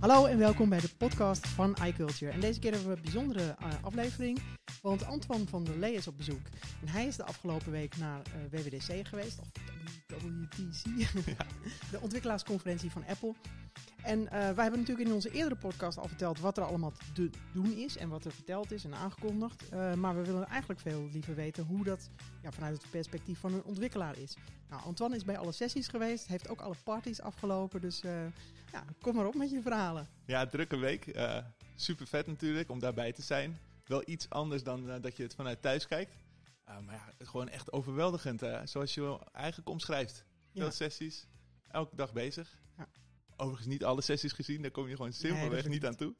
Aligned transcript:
Hallo 0.00 0.24
en 0.26 0.38
welkom 0.38 0.68
bij 0.68 0.80
de 0.80 0.88
podcast 0.98 1.48
van 1.48 1.76
iCulture. 1.84 2.30
En 2.30 2.40
deze 2.40 2.60
keer 2.60 2.70
hebben 2.70 2.90
we 2.90 2.96
een 2.96 3.02
bijzondere 3.02 3.56
uh, 3.62 3.68
aflevering, 3.82 4.38
want 4.82 5.04
Antoine 5.04 5.46
van 5.46 5.64
der 5.64 5.78
Lee 5.78 5.94
is 5.94 6.06
op 6.06 6.16
bezoek. 6.16 6.46
En 6.80 6.88
hij 6.88 7.06
is 7.06 7.16
de 7.16 7.24
afgelopen 7.24 7.72
week 7.72 7.96
naar 7.96 8.22
uh, 8.26 8.60
WWDC 8.60 9.08
geweest, 9.08 9.38
of 9.40 9.48
WWDC, 10.06 10.84
ja. 11.26 11.36
de 11.90 12.00
ontwikkelaarsconferentie 12.00 12.90
van 12.90 13.04
Apple. 13.08 13.34
En 14.10 14.20
uh, 14.20 14.30
wij 14.30 14.62
hebben 14.62 14.80
natuurlijk 14.80 15.08
in 15.08 15.14
onze 15.14 15.30
eerdere 15.30 15.56
podcast 15.56 15.98
al 15.98 16.08
verteld 16.08 16.40
wat 16.40 16.56
er 16.56 16.64
allemaal 16.64 16.92
te 17.14 17.30
doen 17.52 17.72
is 17.76 17.96
en 17.96 18.08
wat 18.08 18.24
er 18.24 18.32
verteld 18.32 18.72
is 18.72 18.84
en 18.84 18.94
aangekondigd. 18.94 19.72
Uh, 19.72 19.94
maar 19.94 20.16
we 20.16 20.24
willen 20.24 20.46
eigenlijk 20.46 20.80
veel 20.80 21.08
liever 21.12 21.34
weten 21.34 21.64
hoe 21.64 21.84
dat 21.84 22.10
ja, 22.42 22.52
vanuit 22.52 22.82
het 22.82 22.90
perspectief 22.90 23.38
van 23.38 23.52
een 23.52 23.64
ontwikkelaar 23.64 24.18
is. 24.18 24.36
Nou, 24.68 24.82
Antoine 24.82 25.16
is 25.16 25.24
bij 25.24 25.38
alle 25.38 25.52
sessies 25.52 25.88
geweest, 25.88 26.26
heeft 26.26 26.48
ook 26.48 26.60
alle 26.60 26.74
parties 26.84 27.20
afgelopen, 27.20 27.80
dus 27.80 28.02
uh, 28.02 28.26
ja, 28.72 28.84
kom 29.00 29.14
maar 29.14 29.26
op 29.26 29.34
met 29.34 29.50
je 29.50 29.62
verhalen. 29.62 30.08
Ja, 30.26 30.46
drukke 30.46 30.76
week. 30.76 31.20
super 31.74 32.06
vet 32.06 32.26
natuurlijk 32.26 32.70
om 32.70 32.78
daarbij 32.78 33.12
te 33.12 33.22
zijn. 33.22 33.58
Wel 33.84 34.02
iets 34.06 34.30
anders 34.30 34.62
dan 34.62 35.00
dat 35.00 35.16
je 35.16 35.22
het 35.22 35.34
vanuit 35.34 35.62
thuis 35.62 35.86
kijkt. 35.86 36.16
maar 36.64 36.94
ja, 36.94 37.12
het 37.18 37.28
gewoon 37.28 37.48
echt 37.48 37.72
overweldigend, 37.72 38.42
zoals 38.64 38.94
je 38.94 39.18
eigenlijk 39.32 39.68
omschrijft. 39.68 40.24
Veel 40.52 40.64
ja. 40.64 40.70
sessies, 40.70 41.26
elke 41.68 41.96
dag 41.96 42.12
bezig. 42.12 42.58
Ja. 42.76 42.88
Overigens 43.40 43.68
niet 43.68 43.84
alle 43.84 44.00
sessies 44.00 44.32
gezien, 44.32 44.62
daar 44.62 44.70
kom 44.70 44.88
je 44.88 44.96
gewoon 44.96 45.12
simpelweg 45.12 45.62
nee, 45.62 45.72
niet 45.72 45.86
aan 45.86 45.96
toe. 45.96 46.14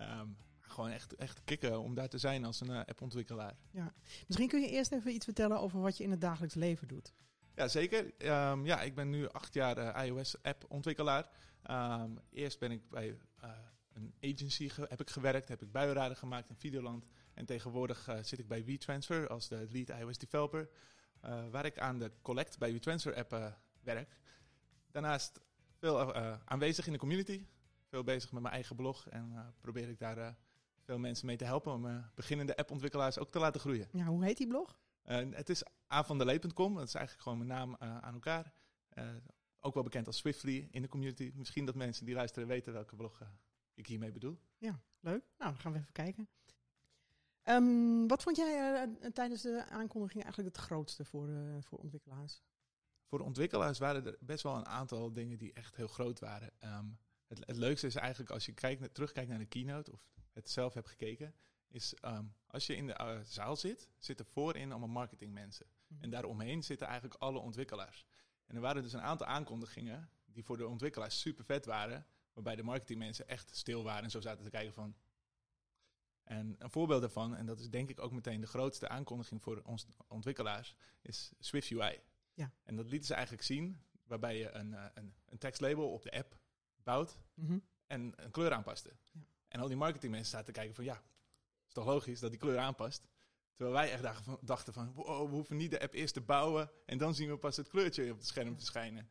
Um, 0.00 0.36
gewoon 0.60 0.90
echt, 0.90 1.14
echt 1.14 1.44
kicken 1.44 1.80
om 1.80 1.94
daar 1.94 2.08
te 2.08 2.18
zijn 2.18 2.44
als 2.44 2.60
een 2.60 2.70
uh, 2.70 2.80
appontwikkelaar. 2.80 3.56
Ja. 3.70 3.94
Misschien 4.26 4.48
kun 4.48 4.60
je 4.60 4.68
eerst 4.68 4.92
even 4.92 5.12
iets 5.14 5.24
vertellen 5.24 5.60
over 5.60 5.80
wat 5.80 5.96
je 5.96 6.04
in 6.04 6.10
het 6.10 6.20
dagelijks 6.20 6.54
leven 6.54 6.88
doet. 6.88 7.12
Ja, 7.54 7.68
zeker. 7.68 8.04
Um, 8.50 8.66
ja, 8.66 8.80
ik 8.82 8.94
ben 8.94 9.10
nu 9.10 9.28
acht 9.28 9.54
jaar 9.54 9.78
uh, 9.78 10.06
iOS-app-ontwikkelaar. 10.06 11.28
Um, 11.70 12.18
eerst 12.30 12.58
ben 12.58 12.70
ik 12.70 12.88
bij 12.88 13.08
uh, 13.08 13.50
een 13.92 14.14
agency 14.20 14.70
heb 14.88 15.00
ik 15.00 15.10
gewerkt, 15.10 15.48
heb 15.48 15.62
ik 15.62 15.72
buienraden 15.72 16.16
gemaakt 16.16 16.48
in 16.48 16.56
Videoland. 16.56 17.06
En 17.34 17.46
tegenwoordig 17.46 18.08
zit 18.22 18.38
ik 18.38 18.48
bij 18.48 18.64
WeTransfer 18.64 19.28
als 19.28 19.48
de 19.48 19.66
lead 19.70 19.88
iOS 19.88 20.18
developer. 20.18 20.68
waar 21.50 21.64
ik 21.64 21.78
aan 21.78 21.98
de 21.98 22.10
Collect 22.22 22.58
bij 22.58 22.72
WeTransfer-app 22.72 23.56
werk. 23.82 24.20
Daarnaast 24.90 25.40
veel 25.82 26.16
uh, 26.16 26.34
aanwezig 26.44 26.86
in 26.86 26.92
de 26.92 26.98
community. 26.98 27.46
Veel 27.88 28.04
bezig 28.04 28.32
met 28.32 28.42
mijn 28.42 28.54
eigen 28.54 28.76
blog. 28.76 29.08
En 29.08 29.30
uh, 29.32 29.40
probeer 29.60 29.88
ik 29.88 29.98
daar 29.98 30.18
uh, 30.18 30.28
veel 30.84 30.98
mensen 30.98 31.26
mee 31.26 31.36
te 31.36 31.44
helpen 31.44 31.72
om 31.72 32.10
beginnende 32.14 32.56
appontwikkelaars 32.56 33.18
ook 33.18 33.30
te 33.30 33.38
laten 33.38 33.60
groeien. 33.60 33.88
Ja, 33.92 34.04
hoe 34.04 34.24
heet 34.24 34.36
die 34.36 34.46
blog? 34.46 34.80
het 35.02 35.48
is 35.48 35.62
avandelee.com. 35.86 36.74
Dat 36.74 36.86
is 36.86 36.94
eigenlijk 36.94 37.24
gewoon 37.28 37.46
mijn 37.46 37.50
naam 37.50 37.76
aan 37.78 38.14
elkaar. 38.14 38.52
ook 39.60 39.74
wel 39.74 39.82
bekend 39.82 40.06
als 40.06 40.16
Swiftly 40.16 40.68
in 40.70 40.82
de 40.82 40.88
community. 40.88 41.32
Misschien 41.34 41.64
dat 41.64 41.74
mensen 41.74 42.04
die 42.04 42.14
luisteren 42.14 42.48
weten 42.48 42.72
welke 42.72 42.96
blog 42.96 43.20
ik 43.74 43.86
hiermee 43.86 44.12
bedoel. 44.12 44.38
Ja, 44.58 44.80
leuk. 45.00 45.24
Nou, 45.38 45.50
dan 45.50 45.58
gaan 45.58 45.72
we 45.72 45.78
even 45.78 45.92
kijken. 45.92 46.28
Um, 47.44 48.08
wat 48.08 48.22
vond 48.22 48.36
jij 48.36 48.88
tijdens 49.12 49.42
de 49.42 49.64
aankondiging 49.68 50.22
eigenlijk 50.22 50.56
het 50.56 50.64
grootste 50.64 51.04
voor, 51.04 51.28
voor 51.60 51.78
ontwikkelaars? 51.78 52.42
Voor 53.12 53.20
ontwikkelaars 53.20 53.78
waren 53.78 54.06
er 54.06 54.16
best 54.20 54.42
wel 54.42 54.56
een 54.56 54.66
aantal 54.66 55.12
dingen 55.12 55.38
die 55.38 55.52
echt 55.52 55.76
heel 55.76 55.88
groot 55.88 56.20
waren. 56.20 56.52
Um, 56.64 56.98
het, 57.26 57.46
het, 57.46 57.56
leukste 57.56 57.86
is 57.86 57.94
eigenlijk 57.94 58.30
als 58.30 58.46
je 58.46 58.52
kijkt, 58.52 58.94
terugkijkt 58.94 59.28
naar 59.28 59.38
de 59.38 59.46
keynote 59.46 59.92
of 59.92 60.00
het 60.32 60.50
zelf 60.50 60.74
hebt 60.74 60.88
gekeken, 60.88 61.34
is 61.68 61.94
um, 62.04 62.34
als 62.46 62.66
je 62.66 62.76
in 62.76 62.86
de 62.86 62.98
uh, 63.00 63.20
zaal 63.24 63.56
zit, 63.56 63.88
zitten 63.98 64.26
voorin 64.26 64.70
allemaal 64.70 64.88
marketingmensen. 64.88 65.66
Mm 65.86 65.98
En 66.00 66.10
daaromheen 66.10 66.62
zitten 66.62 66.86
eigenlijk 66.86 67.20
alle 67.20 67.38
ontwikkelaars. 67.38 68.06
En 68.46 68.54
er 68.54 68.60
waren 68.60 68.82
dus 68.82 68.92
een 68.92 69.02
aantal 69.02 69.26
aankondigingen 69.26 70.10
die 70.24 70.44
voor 70.44 70.56
de 70.56 70.66
ontwikkelaars 70.66 71.20
super 71.20 71.44
vet 71.44 71.64
waren, 71.64 72.06
waarbij 72.32 72.56
de 72.56 72.62
marketingmensen 72.62 73.28
echt 73.28 73.56
stil 73.56 73.82
waren 73.82 74.04
en 74.04 74.10
zo 74.10 74.20
zaten 74.20 74.44
te 74.44 74.50
kijken 74.50 74.74
van. 74.74 74.96
En 76.22 76.56
een 76.58 76.70
voorbeeld 76.70 77.00
daarvan, 77.00 77.36
en 77.36 77.46
dat 77.46 77.60
is 77.60 77.70
denk 77.70 77.88
ik 77.88 78.00
ook 78.00 78.12
meteen 78.12 78.40
de 78.40 78.46
grootste 78.46 78.88
aankondiging 78.88 79.42
voor 79.42 79.62
ons 79.64 79.86
ontwikkelaars, 80.08 80.74
is 81.02 81.32
Swift 81.38 81.70
UI. 81.70 82.00
Ja. 82.34 82.52
En 82.62 82.76
dat 82.76 82.86
lieten 82.86 83.06
ze 83.06 83.14
eigenlijk 83.14 83.44
zien, 83.44 83.82
waarbij 84.04 84.38
je 84.38 84.50
een, 84.50 84.70
uh, 84.70 84.84
een, 84.94 85.14
een 85.28 85.38
tekstlabel 85.38 85.92
op 85.92 86.02
de 86.02 86.12
app 86.12 86.38
bouwt 86.82 87.18
mm 87.34 87.62
en 87.86 88.12
een 88.16 88.30
kleur 88.30 88.52
aanpaste. 88.52 88.92
Ja. 89.12 89.20
En 89.48 89.60
al 89.60 89.68
die 89.68 89.76
marketingmensen 89.76 90.30
zaten 90.30 90.46
te 90.46 90.52
kijken 90.52 90.74
van 90.74 90.84
ja, 90.84 91.02
is 91.66 91.72
toch 91.72 91.86
logisch 91.86 92.20
dat 92.20 92.30
die 92.30 92.38
kleur 92.38 92.58
aanpast. 92.58 93.08
Terwijl 93.54 93.76
wij 93.76 93.92
echt 93.92 94.24
dachten 94.40 94.72
van, 94.72 94.92
wow, 94.92 95.28
we 95.28 95.34
hoeven 95.34 95.56
niet 95.56 95.70
de 95.70 95.80
app 95.80 95.94
eerst 95.94 96.14
te 96.14 96.20
bouwen 96.20 96.70
en 96.86 96.98
dan 96.98 97.14
zien 97.14 97.28
we 97.28 97.36
pas 97.36 97.56
het 97.56 97.68
kleurtje 97.68 98.10
op 98.10 98.16
het 98.16 98.26
scherm 98.26 98.54
verschijnen. 98.54 99.08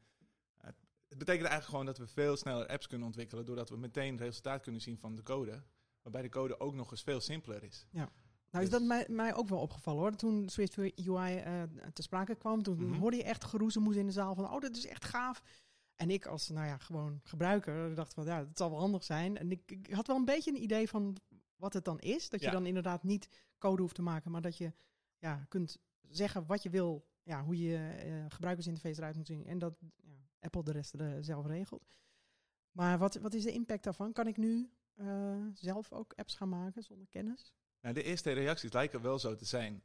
Het 1.12 1.20
betekent 1.20 1.48
eigenlijk 1.48 1.66
gewoon 1.66 1.86
dat 1.86 1.98
we 1.98 2.08
veel 2.08 2.38
sneller 2.38 2.68
apps 2.68 2.88
kunnen 2.88 3.08
ontwikkelen 3.08 3.46
doordat 3.46 3.70
we 3.70 3.78
meteen 3.78 4.18
resultaat 4.18 4.62
kunnen 4.62 4.82
zien 4.82 4.98
van 4.98 5.16
de 5.16 5.24
code. 5.24 5.64
Waarbij 6.02 6.22
de 6.22 6.30
code 6.30 6.60
ook 6.60 6.74
nog 6.74 6.92
eens 6.92 7.04
veel 7.04 7.20
simpeler 7.20 7.64
is. 7.64 7.86
Ja. 7.90 8.12
Nou 8.52 8.64
is 8.64 8.70
dus- 8.70 8.80
dat 8.80 8.88
mij, 8.88 9.06
mij 9.10 9.36
ook 9.36 9.48
wel 9.48 9.60
opgevallen 9.60 10.02
hoor. 10.02 10.16
Toen 10.16 10.50
Swift 10.50 10.78
UI 10.78 10.94
uh, 11.36 11.62
eh, 11.62 11.70
te 11.94 12.02
sprake 12.02 12.36
kwam, 12.36 12.64
toen 12.64 12.78
mm 12.78 12.94
hoorde 12.94 13.18
je 13.18 13.24
echt 13.24 13.44
geroezemoes 13.44 13.96
in 13.96 14.06
de 14.06 14.12
zaal 14.12 14.36
van, 14.36 14.52
oh, 14.52 14.60
dit 14.60 14.78
is 14.78 14.88
echt 14.88 15.06
gaaf. 15.06 15.44
En 15.96 16.10
ik 16.10 16.26
als, 16.26 16.50
nou 16.50 16.68
ja, 16.68 16.78
gewoon 16.78 17.20
gebruiker 17.24 17.96
dacht 17.96 18.14
van, 18.14 18.26
ja, 18.26 18.40
het 18.40 18.58
zal 18.58 18.70
wel 18.70 18.80
handig 18.80 19.04
zijn. 19.04 19.38
En 19.38 19.52
ik, 19.52 19.72
ik, 19.72 19.94
had 19.94 20.08
wel 20.08 20.16
een 20.16 20.26
beetje 20.26 20.52
een 20.52 20.64
idee 20.64 20.90
van 20.90 21.18
wat 21.56 21.74
het 21.74 21.86
dan 21.86 22.00
is. 22.00 22.30
Dat 22.30 22.42
je 22.42 22.52
dan 22.52 22.66
inderdaad 22.66 23.04
niet 23.04 23.30
code 23.58 23.82
hoeft 23.82 23.96
te 23.96 24.02
maken, 24.02 24.32
maar 24.32 24.42
dat 24.42 24.58
je 24.58 24.74
ja, 25.18 25.46
kunt 25.48 25.78
zeggen 26.10 26.46
wat 26.46 26.64
je 26.64 26.70
wil, 26.70 27.06
ja, 27.24 27.44
hoe 27.44 27.58
je 27.58 28.04
uh, 28.06 28.26
gebruikersinterface 28.28 29.00
eruit 29.00 29.16
moet 29.16 29.28
zien. 29.28 29.46
En 29.46 29.60
dat 29.60 29.74
ja, 30.04 30.28
Apple 30.40 30.64
de 30.64 30.72
rest 30.72 30.94
er 30.94 31.24
zelf 31.24 31.46
regelt. 31.46 31.88
Maar 32.72 32.98
wat, 32.98 33.16
wat 33.16 33.34
is 33.34 33.44
de 33.44 33.52
impact 33.52 33.84
daarvan? 33.84 34.14
Kan 34.14 34.28
ik 34.28 34.38
nu 34.38 34.70
uh, 34.96 35.46
zelf 35.54 35.92
ook 35.92 36.14
apps 36.16 36.36
gaan 36.36 36.50
maken 36.50 36.84
zonder 36.84 37.08
kennis? 37.08 37.54
Nou, 37.82 37.94
de 37.94 38.04
eerste 38.04 38.32
reacties 38.32 38.72
lijken 38.74 39.02
wel 39.02 39.20
zo 39.20 39.36
te 39.36 39.46
zijn. 39.46 39.84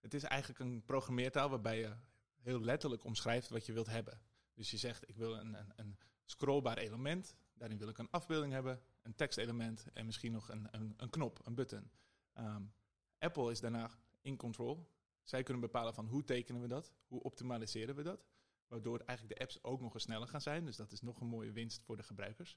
Het 0.00 0.14
is 0.14 0.22
eigenlijk 0.22 0.60
een 0.60 0.84
programmeertaal 0.84 1.48
waarbij 1.48 1.78
je 1.78 1.96
heel 2.40 2.60
letterlijk 2.60 3.04
omschrijft 3.04 3.48
wat 3.48 3.66
je 3.66 3.72
wilt 3.72 3.86
hebben. 3.86 4.20
Dus 4.54 4.70
je 4.70 4.76
zegt, 4.76 5.08
ik 5.08 5.16
wil 5.16 5.34
een, 5.36 5.54
een, 5.54 5.72
een 5.76 5.98
scrollbaar 6.24 6.78
element, 6.78 7.36
daarin 7.54 7.78
wil 7.78 7.88
ik 7.88 7.98
een 7.98 8.10
afbeelding 8.10 8.52
hebben, 8.52 8.80
een 9.02 9.14
tekstelement 9.14 9.86
en 9.92 10.06
misschien 10.06 10.32
nog 10.32 10.48
een, 10.48 10.68
een, 10.70 10.94
een 10.96 11.10
knop, 11.10 11.40
een 11.44 11.54
button. 11.54 11.90
Um, 12.38 12.72
Apple 13.18 13.50
is 13.50 13.60
daarna 13.60 13.90
in 14.20 14.36
control. 14.36 14.88
Zij 15.22 15.42
kunnen 15.42 15.62
bepalen 15.62 15.94
van 15.94 16.06
hoe 16.06 16.24
tekenen 16.24 16.60
we 16.60 16.68
dat, 16.68 16.92
hoe 17.06 17.22
optimaliseren 17.22 17.94
we 17.94 18.02
dat, 18.02 18.26
waardoor 18.66 18.98
eigenlijk 18.98 19.38
de 19.38 19.44
apps 19.44 19.62
ook 19.62 19.80
nog 19.80 19.94
eens 19.94 20.02
sneller 20.02 20.28
gaan 20.28 20.40
zijn. 20.40 20.64
Dus 20.64 20.76
dat 20.76 20.92
is 20.92 21.00
nog 21.00 21.20
een 21.20 21.26
mooie 21.26 21.52
winst 21.52 21.82
voor 21.82 21.96
de 21.96 22.02
gebruikers. 22.02 22.56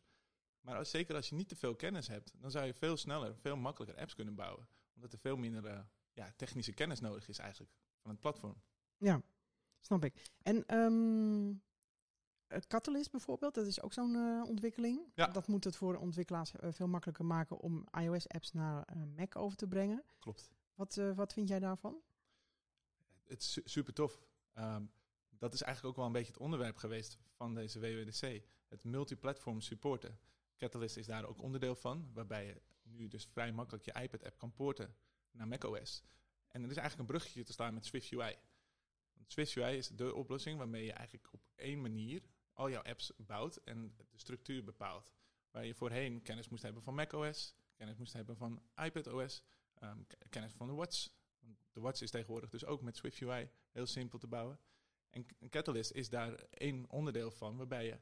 Maar 0.64 0.78
als, 0.78 0.90
zeker 0.90 1.16
als 1.16 1.30
je 1.30 1.36
niet 1.36 1.48
te 1.48 1.56
veel 1.56 1.76
kennis 1.76 2.08
hebt, 2.08 2.34
dan 2.38 2.52
zou 2.52 2.66
je 2.66 2.74
veel 2.74 2.98
sneller, 2.98 3.36
veel 3.36 3.56
makkelijker 3.56 4.00
apps 4.00 4.16
kunnen 4.16 4.36
bouwen. 4.36 4.68
Omdat 4.96 5.14
er 5.14 5.20
veel 5.20 5.38
minder 5.38 5.66
uh, 5.66 5.80
ja, 6.14 6.34
technische 6.36 6.74
kennis 6.74 7.00
nodig 7.00 7.28
is 7.28 7.38
eigenlijk 7.38 7.72
van 8.02 8.12
het 8.12 8.20
platform. 8.20 8.62
Ja, 8.98 9.22
snap 9.80 10.04
ik. 10.04 10.32
En 10.42 10.78
um, 10.78 11.62
Catalyst 12.68 13.12
bijvoorbeeld, 13.12 13.54
dat 13.54 13.66
is 13.66 13.82
ook 13.82 13.94
zo'n 13.94 14.16
uh, 14.16 14.44
ontwikkeling. 14.48 15.12
Ja. 15.16 15.28
Dat 15.28 15.48
moet 15.48 15.64
het 15.64 15.76
voor 15.76 15.96
ontwikkelaars 15.96 16.54
uh, 16.54 16.72
veel 16.72 16.88
makkelijker 16.88 17.26
maken 17.26 17.58
om 17.60 17.88
iOS-apps 17.92 18.52
naar 18.52 18.88
Mac 19.16 19.36
over 19.36 19.58
te 19.58 19.68
brengen. 19.68 20.04
Klopt. 20.20 20.52
Wat, 20.76 20.96
wat 21.16 21.34
vind 21.34 21.48
jij 21.48 21.60
daarvan? 21.60 22.02
Het 23.24 23.42
is 23.42 23.60
super 23.64 23.94
tof. 23.94 24.22
Um, 24.54 24.92
dat 25.30 25.54
is 25.54 25.62
eigenlijk 25.62 25.94
ook 25.94 25.98
wel 25.98 26.06
een 26.06 26.20
beetje 26.20 26.34
het 26.34 26.42
onderwerp 26.42 26.78
geweest 26.78 27.18
van 27.32 27.54
deze 27.54 27.80
WWDC. 27.80 28.44
Het 28.68 28.84
multiplatform 28.84 29.62
supporten. 29.62 30.20
Catalyst 30.64 30.98
is 30.98 31.06
daar 31.06 31.26
ook 31.26 31.42
onderdeel 31.42 31.76
van, 31.76 32.10
waarbij 32.14 32.46
je 32.46 32.62
nu 32.84 33.08
dus 33.08 33.26
vrij 33.26 33.52
makkelijk 33.52 33.86
je 33.86 34.02
iPad-app 34.02 34.38
kan 34.38 34.54
porten 34.54 34.96
naar 35.32 35.48
macOS. 35.48 36.04
En 36.48 36.64
er 36.64 36.70
is 36.70 36.78
eigenlijk 36.78 37.00
een 37.00 37.16
bruggetje 37.16 37.44
te 37.44 37.52
staan 37.52 37.74
met 37.74 37.86
Swift 37.86 38.12
UI. 38.12 38.36
Want 39.14 39.32
Swift 39.32 39.56
UI 39.56 39.78
is 39.78 39.88
de 39.88 40.14
oplossing 40.14 40.58
waarmee 40.58 40.86
je 40.86 40.94
eigenlijk 40.94 41.34
op 41.34 41.42
één 41.56 41.82
manier 41.82 42.22
al 42.54 42.70
jouw 42.70 42.82
apps 42.82 43.12
bouwt 43.18 43.56
en 43.56 43.96
de 43.96 44.06
structuur 44.16 44.64
bepaalt. 44.64 45.12
Waar 45.52 45.66
je 45.66 45.76
voorheen 45.76 46.22
kennis 46.22 46.50
moest 46.50 46.64
hebben 46.64 46.84
van 46.84 46.96
macOS, 46.96 47.56
kennis 47.76 47.98
moest 47.98 48.14
hebben 48.14 48.38
van 48.38 48.64
iPadOS, 48.76 49.44
um, 49.84 50.08
kennis 50.30 50.54
van 50.54 50.68
de 50.68 50.74
Watch. 50.74 51.10
De 51.72 51.80
Watch 51.80 52.02
is 52.02 52.12
tegenwoordig 52.12 52.50
dus 52.50 52.66
ook 52.66 52.82
met 52.82 52.98
Swift 52.98 53.22
UI 53.22 53.50
heel 53.72 53.86
simpel 53.86 54.20
te 54.20 54.28
bouwen. 54.28 54.60
En 55.10 55.26
Catalyst 55.50 55.92
is 55.92 56.10
daar 56.10 56.34
één 56.50 56.90
onderdeel 56.90 57.32
van, 57.32 57.58
waarbij 57.58 57.86
je 57.86 58.00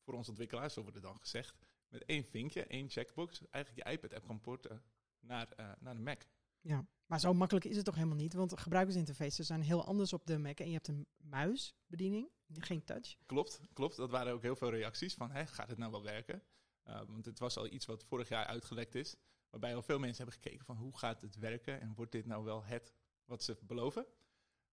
voor 0.00 0.14
onze 0.14 0.30
ontwikkelaars, 0.30 0.74
zo 0.74 0.80
wordt 0.80 0.96
het 0.96 1.04
dan 1.04 1.20
gezegd, 1.20 1.56
met 1.94 2.04
één 2.04 2.24
vinkje, 2.24 2.66
één 2.66 2.90
checkbox, 2.90 3.42
eigenlijk 3.50 3.88
je 3.88 3.92
iPad-app 3.92 4.26
kan 4.26 4.40
porten 4.40 4.82
naar, 5.20 5.48
uh, 5.60 5.72
naar 5.80 5.94
de 5.94 6.00
Mac. 6.00 6.22
Ja, 6.60 6.86
maar 7.06 7.20
zo 7.20 7.34
makkelijk 7.34 7.66
is 7.66 7.76
het 7.76 7.84
toch 7.84 7.94
helemaal 7.94 8.16
niet? 8.16 8.34
Want 8.34 8.60
gebruikersinterfaces 8.60 9.46
zijn 9.46 9.62
heel 9.62 9.84
anders 9.84 10.12
op 10.12 10.26
de 10.26 10.38
Mac 10.38 10.58
en 10.58 10.66
je 10.66 10.72
hebt 10.72 10.88
een 10.88 11.06
muisbediening, 11.16 12.30
geen 12.48 12.84
touch. 12.84 13.16
Klopt, 13.26 13.60
klopt. 13.72 13.96
Dat 13.96 14.10
waren 14.10 14.32
ook 14.32 14.42
heel 14.42 14.56
veel 14.56 14.70
reacties 14.70 15.14
van, 15.14 15.30
hè, 15.30 15.46
gaat 15.46 15.68
het 15.68 15.78
nou 15.78 15.90
wel 15.90 16.02
werken? 16.02 16.42
Uh, 16.88 17.00
want 17.06 17.24
het 17.24 17.38
was 17.38 17.56
al 17.56 17.66
iets 17.66 17.86
wat 17.86 18.04
vorig 18.04 18.28
jaar 18.28 18.46
uitgelekt 18.46 18.94
is, 18.94 19.16
waarbij 19.50 19.74
al 19.74 19.82
veel 19.82 19.98
mensen 19.98 20.24
hebben 20.24 20.42
gekeken 20.42 20.66
van 20.66 20.76
hoe 20.76 20.98
gaat 20.98 21.20
het 21.20 21.36
werken 21.36 21.80
en 21.80 21.94
wordt 21.94 22.12
dit 22.12 22.26
nou 22.26 22.44
wel 22.44 22.64
het 22.64 22.94
wat 23.24 23.42
ze 23.42 23.58
beloven? 23.62 24.06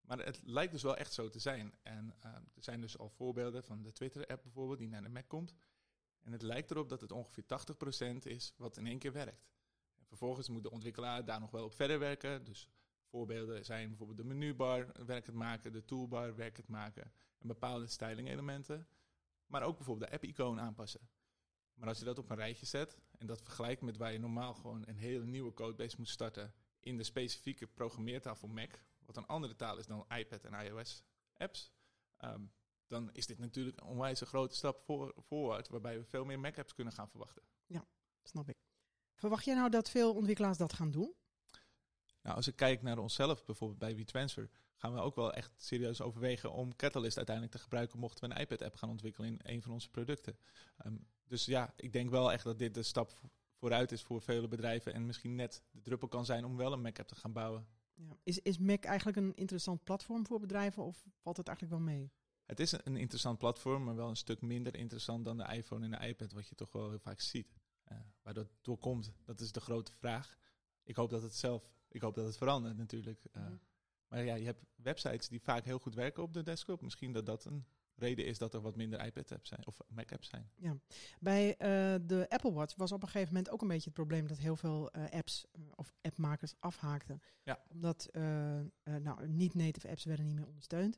Maar 0.02 0.20
het 0.20 0.42
lijkt 0.44 0.72
dus 0.72 0.84
wel 0.84 0.98
echt 0.98 1.14
zo 1.14 1.30
te 1.30 1.40
zijn. 1.40 1.74
En 1.84 2.16
uh, 2.26 2.32
er 2.34 2.64
zijn 2.64 2.82
dus 2.82 2.98
al 2.98 3.10
voorbeelden 3.10 3.64
van 3.64 3.82
de 3.82 3.92
Twitter-app 3.92 4.44
bijvoorbeeld, 4.44 4.80
die 4.80 4.90
naar 4.90 5.04
de 5.04 5.10
Mac 5.10 5.28
komt. 5.28 5.56
En 6.22 6.32
het 6.32 6.42
lijkt 6.42 6.72
erop 6.72 6.90
dat 6.90 7.02
het 7.02 7.12
ongeveer 7.12 7.44
80% 7.44 8.18
is 8.24 8.54
wat 8.58 8.78
in 8.78 8.88
één 8.88 9.00
keer 9.00 9.14
werkt. 9.14 9.50
En 9.98 10.06
vervolgens 10.06 10.50
moet 10.50 10.64
de 10.64 10.72
ontwikkelaar 10.72 11.26
daar 11.26 11.40
nog 11.40 11.52
wel 11.52 11.64
op 11.64 11.74
verder 11.74 12.00
werken. 12.00 12.44
Dus 12.44 12.70
voorbeelden 13.04 13.66
zijn 13.66 13.88
bijvoorbeeld 13.88 14.18
de 14.18 14.24
menubar 14.24 15.06
werkend 15.06 15.36
maken, 15.36 15.72
de 15.72 15.86
toolbar 15.86 16.36
werkend 16.36 16.68
maken 16.68 17.14
en 17.38 17.48
bepaalde 17.48 17.88
styling 17.88 18.30
elementen. 18.30 18.88
Maar 19.46 19.64
ook 19.64 19.76
bijvoorbeeld 19.78 20.10
de 20.10 20.16
app-icoon 20.16 20.60
aanpassen. 20.60 21.10
Maar 21.74 21.88
als 21.88 22.00
je 22.00 22.06
dat 22.06 22.18
op 22.18 22.30
een 22.30 22.36
rijtje 22.36 22.66
zet 22.66 22.98
en 23.18 23.28
dat 23.28 23.42
vergelijkt 23.42 23.82
met 23.82 23.98
waar 23.98 24.12
je 24.12 24.20
normaal 24.20 24.54
gewoon 24.54 24.84
een 24.88 24.98
hele 24.98 25.26
nieuwe 25.26 25.54
codebase 25.54 25.96
moet 25.98 26.10
starten 26.10 26.54
in 26.80 26.98
de 26.98 27.04
specifieke 27.04 27.68
programmeertaal 27.68 28.36
voor 28.36 28.50
Mac, 28.50 28.80
wat 29.06 29.18
een 29.18 29.26
andere 29.26 29.56
taal 29.56 29.78
is 29.78 29.86
dan 29.86 30.06
iPad 30.18 30.44
en 30.44 30.66
iOS 30.66 31.04
apps, 31.34 31.72
ehm, 32.18 32.46
dan 32.92 33.10
is 33.12 33.26
dit 33.26 33.40
natuurlijk 33.40 33.80
een 33.80 33.88
onwijs 33.88 34.22
grote 34.22 34.56
stap 34.56 34.82
voor, 34.82 35.14
voorwaarts, 35.18 35.70
waarbij 35.70 35.98
we 35.98 36.06
veel 36.06 36.26
meer 36.26 36.40
Mac-apps 36.40 36.74
kunnen 36.74 36.94
gaan 36.94 37.10
verwachten. 37.10 37.44
Ja, 37.66 37.86
snap 38.24 38.50
ik. 38.50 38.56
Verwacht 39.16 39.46
jij 39.46 39.56
nou 39.56 39.70
dat 39.70 39.90
veel 39.90 40.14
ontwikkelaars 40.14 40.58
dat 40.58 40.74
gaan 40.74 40.92
doen? 40.92 41.14
Nou, 42.22 42.36
als 42.36 42.48
ik 42.48 42.56
kijk 42.56 42.82
naar 42.82 42.98
onszelf, 42.98 43.46
bijvoorbeeld 43.46 43.80
bij 43.80 43.96
WeTransfer, 43.96 44.50
gaan 44.76 44.94
we 44.94 45.00
ook 45.00 45.16
wel 45.16 45.34
echt 45.34 45.52
serieus 45.58 46.02
overwegen 46.02 46.52
om 46.52 46.76
Catalyst 46.76 47.18
uiteindelijk 47.18 47.56
te 47.56 47.62
gebruiken 47.62 48.00
mochten 48.00 48.30
we 48.30 48.36
een 48.36 48.42
iPad-app 48.42 48.76
gaan 48.76 48.90
ontwikkelen 48.90 49.30
in 49.30 49.40
een 49.44 49.62
van 49.62 49.72
onze 49.72 49.90
producten. 49.90 50.38
Ehm, 50.78 50.96
dus 51.24 51.46
ja, 51.46 51.74
ik 51.76 51.94
denk 51.94 52.10
wel 52.10 52.32
echt 52.32 52.44
dat 52.44 52.60
dit 52.60 52.74
de 52.74 52.84
stap 52.84 53.12
vooruit 53.54 53.92
is 53.92 54.02
voor 54.02 54.22
vele 54.22 54.48
bedrijven 54.48 54.94
en 54.94 55.06
misschien 55.06 55.36
net 55.36 55.64
de 55.72 55.82
druppel 55.82 56.08
kan 56.08 56.26
zijn 56.26 56.46
om 56.46 56.58
wel 56.58 56.74
een 56.74 56.82
Mac-app 56.82 57.08
te 57.08 57.16
gaan 57.16 57.34
bouwen. 57.34 57.68
Ja. 57.94 58.18
Is, 58.24 58.40
is 58.40 58.58
Mac 58.58 58.84
eigenlijk 58.84 59.18
een 59.18 59.36
interessant 59.36 59.84
platform 59.84 60.26
voor 60.26 60.40
bedrijven 60.40 60.84
of 60.84 61.06
valt 61.18 61.38
het 61.38 61.48
eigenlijk 61.48 61.78
wel 61.78 61.94
mee? 61.94 62.12
Het 62.52 62.60
is 62.60 62.72
een 62.84 62.96
interessant 62.96 63.38
platform, 63.38 63.84
maar 63.84 63.96
wel 63.96 64.10
een 64.10 64.16
stuk 64.16 64.42
minder 64.42 64.76
interessant 64.76 65.26
dan 65.26 65.38
de 65.38 65.54
iPhone 65.56 65.86
en 65.86 65.92
de 65.92 66.08
iPad, 66.08 66.32
wat 66.32 66.48
je 66.48 66.56
toch 66.56 66.72
wel 66.72 66.90
heel 66.90 67.00
vaak 67.00 67.20
ziet. 67.20 67.54
Uh, 67.92 67.98
waar 68.22 68.34
dat 68.34 68.48
door 68.62 68.78
komt, 68.78 69.12
dat 69.26 69.40
is 69.40 69.52
de 69.52 69.60
grote 69.60 69.92
vraag. 69.94 70.38
Ik 70.84 70.96
hoop 70.96 71.10
dat 71.10 71.22
het 71.22 71.36
zelf, 71.36 71.70
ik 71.88 72.02
hoop 72.02 72.16
dat 72.16 72.26
het 72.26 72.38
verandert 72.38 72.78
natuurlijk. 72.78 73.26
Uh, 73.38 73.44
Maar 74.12 74.24
ja, 74.24 74.36
je 74.36 74.46
hebt 74.46 74.66
websites 74.76 75.28
die 75.28 75.42
vaak 75.42 75.64
heel 75.64 75.80
goed 75.80 75.94
werken 75.94 76.24
op 76.24 76.34
de 76.34 76.44
desktop. 76.44 76.82
Misschien 76.82 77.12
dat 77.12 77.26
dat 77.26 77.46
een 77.46 77.66
reden 77.96 78.26
is 78.26 78.38
dat 78.38 78.54
er 78.54 78.62
wat 78.62 78.76
minder 78.76 79.06
iPad-apps 79.06 79.50
zijn 79.50 79.68
of 79.68 79.78
Mac-apps 79.88 80.30
zijn. 80.30 80.52
Ja, 80.56 80.78
bij 81.20 81.48
uh, 81.50 81.58
de 82.08 82.26
Apple 82.30 82.54
Watch 82.54 82.76
was 82.76 82.92
op 82.92 83.02
een 83.02 83.10
gegeven 83.10 83.34
moment 83.34 83.54
ook 83.54 83.62
een 83.62 83.68
beetje 83.68 83.90
het 83.90 83.94
probleem 83.94 84.28
dat 84.28 84.38
heel 84.38 84.56
veel 84.56 84.90
uh, 84.96 85.10
apps 85.10 85.46
of 85.76 85.94
appmakers 86.02 86.54
afhaakten. 86.60 87.22
Ja. 87.44 87.64
Omdat 87.68 88.10
nou, 88.84 89.28
niet-native 89.28 89.90
apps 89.90 90.04
werden 90.04 90.26
niet 90.26 90.36
meer 90.36 90.48
ondersteund. 90.48 90.98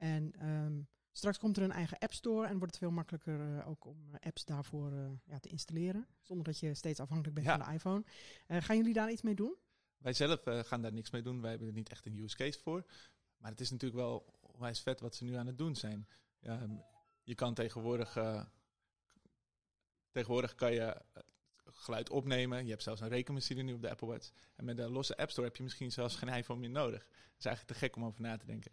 En 0.00 0.48
um, 0.48 0.88
straks 1.12 1.38
komt 1.38 1.56
er 1.56 1.62
een 1.62 1.72
eigen 1.72 1.98
App 1.98 2.12
Store 2.12 2.46
en 2.46 2.52
wordt 2.58 2.66
het 2.72 2.78
veel 2.78 2.90
makkelijker 2.90 3.64
ook 3.64 3.84
om 3.84 4.14
apps 4.20 4.44
daarvoor 4.44 4.92
ja, 5.24 5.38
te 5.38 5.48
installeren. 5.48 6.06
Zonder 6.22 6.44
dat 6.44 6.58
je 6.58 6.74
steeds 6.74 7.00
afhankelijk 7.00 7.34
bent 7.34 7.46
Ja. 7.46 7.56
van 7.58 7.66
de 7.68 7.74
iPhone. 7.74 8.04
gaan 8.62 8.76
jullie 8.76 8.92
daar 8.92 9.10
iets 9.10 9.22
mee 9.22 9.34
doen? 9.34 9.54
Wij 9.98 10.12
zelf 10.12 10.46
eh, 10.46 10.58
gaan 10.64 10.82
daar 10.82 10.92
niks 10.92 11.10
mee 11.10 11.22
doen. 11.22 11.40
Wij 11.40 11.50
hebben 11.50 11.68
er 11.68 11.74
niet 11.74 11.88
echt 11.88 12.06
een 12.06 12.18
use 12.18 12.36
case 12.36 12.58
voor. 12.58 12.84
Maar 13.36 13.50
het 13.50 13.60
is 13.60 13.70
natuurlijk 13.70 14.00
wel 14.00 14.34
onwijs 14.40 14.80
vet 14.80 15.00
wat 15.00 15.14
ze 15.14 15.24
nu 15.24 15.34
aan 15.34 15.46
het 15.46 15.58
doen 15.58 15.76
zijn. 15.76 16.08
Ja, 16.38 16.66
m- 16.66 16.82
je 17.22 17.34
kan 17.34 17.54
tegenwoordig, 17.54 18.16
eh, 18.16 18.44
tegenwoordig 20.10 20.54
kan 20.54 20.72
je 20.72 20.80
eh, 20.82 21.22
geluid 21.64 22.10
opnemen. 22.10 22.64
Je 22.64 22.70
hebt 22.70 22.82
zelfs 22.82 23.00
een 23.00 23.08
rekenmachine 23.08 23.62
nu 23.62 23.72
op 23.72 23.82
de 23.82 23.90
Apple 23.90 24.06
Watch. 24.06 24.30
En 24.56 24.64
met 24.64 24.78
een 24.78 24.90
losse 24.90 25.16
App 25.16 25.30
Store 25.30 25.46
heb 25.46 25.56
je 25.56 25.62
misschien 25.62 25.92
zelfs 25.92 26.16
geen 26.16 26.28
iPhone 26.28 26.60
meer 26.60 26.70
nodig. 26.70 27.02
Dat 27.04 27.38
is 27.38 27.44
eigenlijk 27.44 27.78
te 27.78 27.84
gek 27.86 27.96
om 27.96 28.04
over 28.04 28.20
na 28.20 28.36
te 28.36 28.46
denken. 28.46 28.72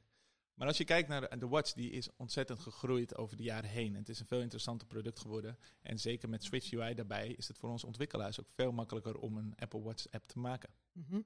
Maar 0.57 0.67
als 0.67 0.77
je 0.77 0.83
kijkt 0.83 1.09
naar 1.09 1.39
de, 1.39 1.47
Watch, 1.47 1.73
die 1.73 1.91
is 1.91 2.09
ontzettend 2.15 2.59
gegroeid 2.59 3.15
over 3.15 3.37
de 3.37 3.43
jaren 3.43 3.69
heen. 3.69 3.95
Het 3.95 4.09
is 4.09 4.19
een 4.19 4.25
veel 4.25 4.41
interessanter 4.41 4.87
product 4.87 5.19
geworden. 5.19 5.57
En 5.81 5.99
zeker 5.99 6.29
met 6.29 6.43
Switch 6.43 6.71
UI 6.71 6.93
daarbij 6.93 7.27
is 7.27 7.47
het 7.47 7.57
voor 7.57 7.69
ons 7.69 7.83
ontwikkelaars 7.83 8.39
ook 8.39 8.49
veel 8.49 8.71
makkelijker 8.71 9.17
om 9.17 9.37
een 9.37 9.53
Apple 9.55 9.81
Watch 9.81 10.05
app 10.11 10.27
te 10.27 10.39
maken. 10.39 10.69
Mhm. 10.91 11.21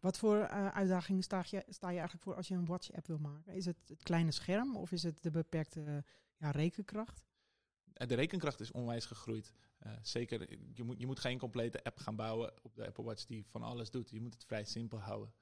Wat 0.00 0.18
voor 0.18 0.36
uh, 0.36 0.68
uitdagingen 0.68 1.22
sta 1.22 1.44
je, 1.50 1.64
sta 1.68 1.88
je 1.88 1.98
eigenlijk 1.98 2.22
voor 2.22 2.34
als 2.34 2.48
je 2.48 2.54
een 2.54 2.66
Watch-app 2.66 3.06
wil 3.06 3.18
maken? 3.18 3.54
Is 3.54 3.64
het 3.64 3.88
het 3.88 4.02
kleine 4.02 4.30
scherm 4.30 4.76
of 4.76 4.92
is 4.92 5.02
het 5.02 5.22
de 5.22 5.30
beperkte 5.30 6.04
ja, 6.36 6.50
rekenkracht? 6.50 7.24
Uh, 7.94 8.08
de 8.08 8.14
rekenkracht 8.14 8.60
is 8.60 8.72
onwijs 8.72 9.06
gegroeid. 9.06 9.52
Uh, 9.86 9.92
zeker, 10.02 10.58
je 10.72 10.82
moet, 10.82 10.98
je 10.98 11.06
moet 11.06 11.20
geen 11.20 11.38
complete 11.38 11.84
app 11.84 11.98
gaan 11.98 12.16
bouwen 12.16 12.52
op 12.62 12.74
de 12.74 12.86
Apple 12.86 13.04
Watch 13.04 13.24
die 13.24 13.46
van 13.46 13.62
alles 13.62 13.90
doet. 13.90 14.10
Je 14.10 14.20
moet 14.20 14.34
het 14.34 14.44
vrij 14.44 14.64
simpel 14.64 14.98
houden. 14.98 15.32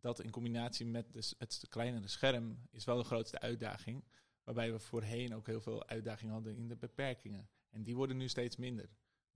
Dat 0.00 0.20
in 0.20 0.30
combinatie 0.30 0.86
met 0.86 1.34
het 1.38 1.66
kleinere 1.68 2.08
scherm 2.08 2.58
is 2.70 2.84
wel 2.84 2.96
de 2.96 3.04
grootste 3.04 3.40
uitdaging. 3.40 4.04
Waarbij 4.44 4.72
we 4.72 4.78
voorheen 4.78 5.34
ook 5.34 5.46
heel 5.46 5.60
veel 5.60 5.86
uitdagingen 5.86 6.32
hadden 6.32 6.56
in 6.56 6.68
de 6.68 6.76
beperkingen. 6.76 7.48
En 7.70 7.82
die 7.82 7.96
worden 7.96 8.16
nu 8.16 8.28
steeds 8.28 8.56
minder. 8.56 8.88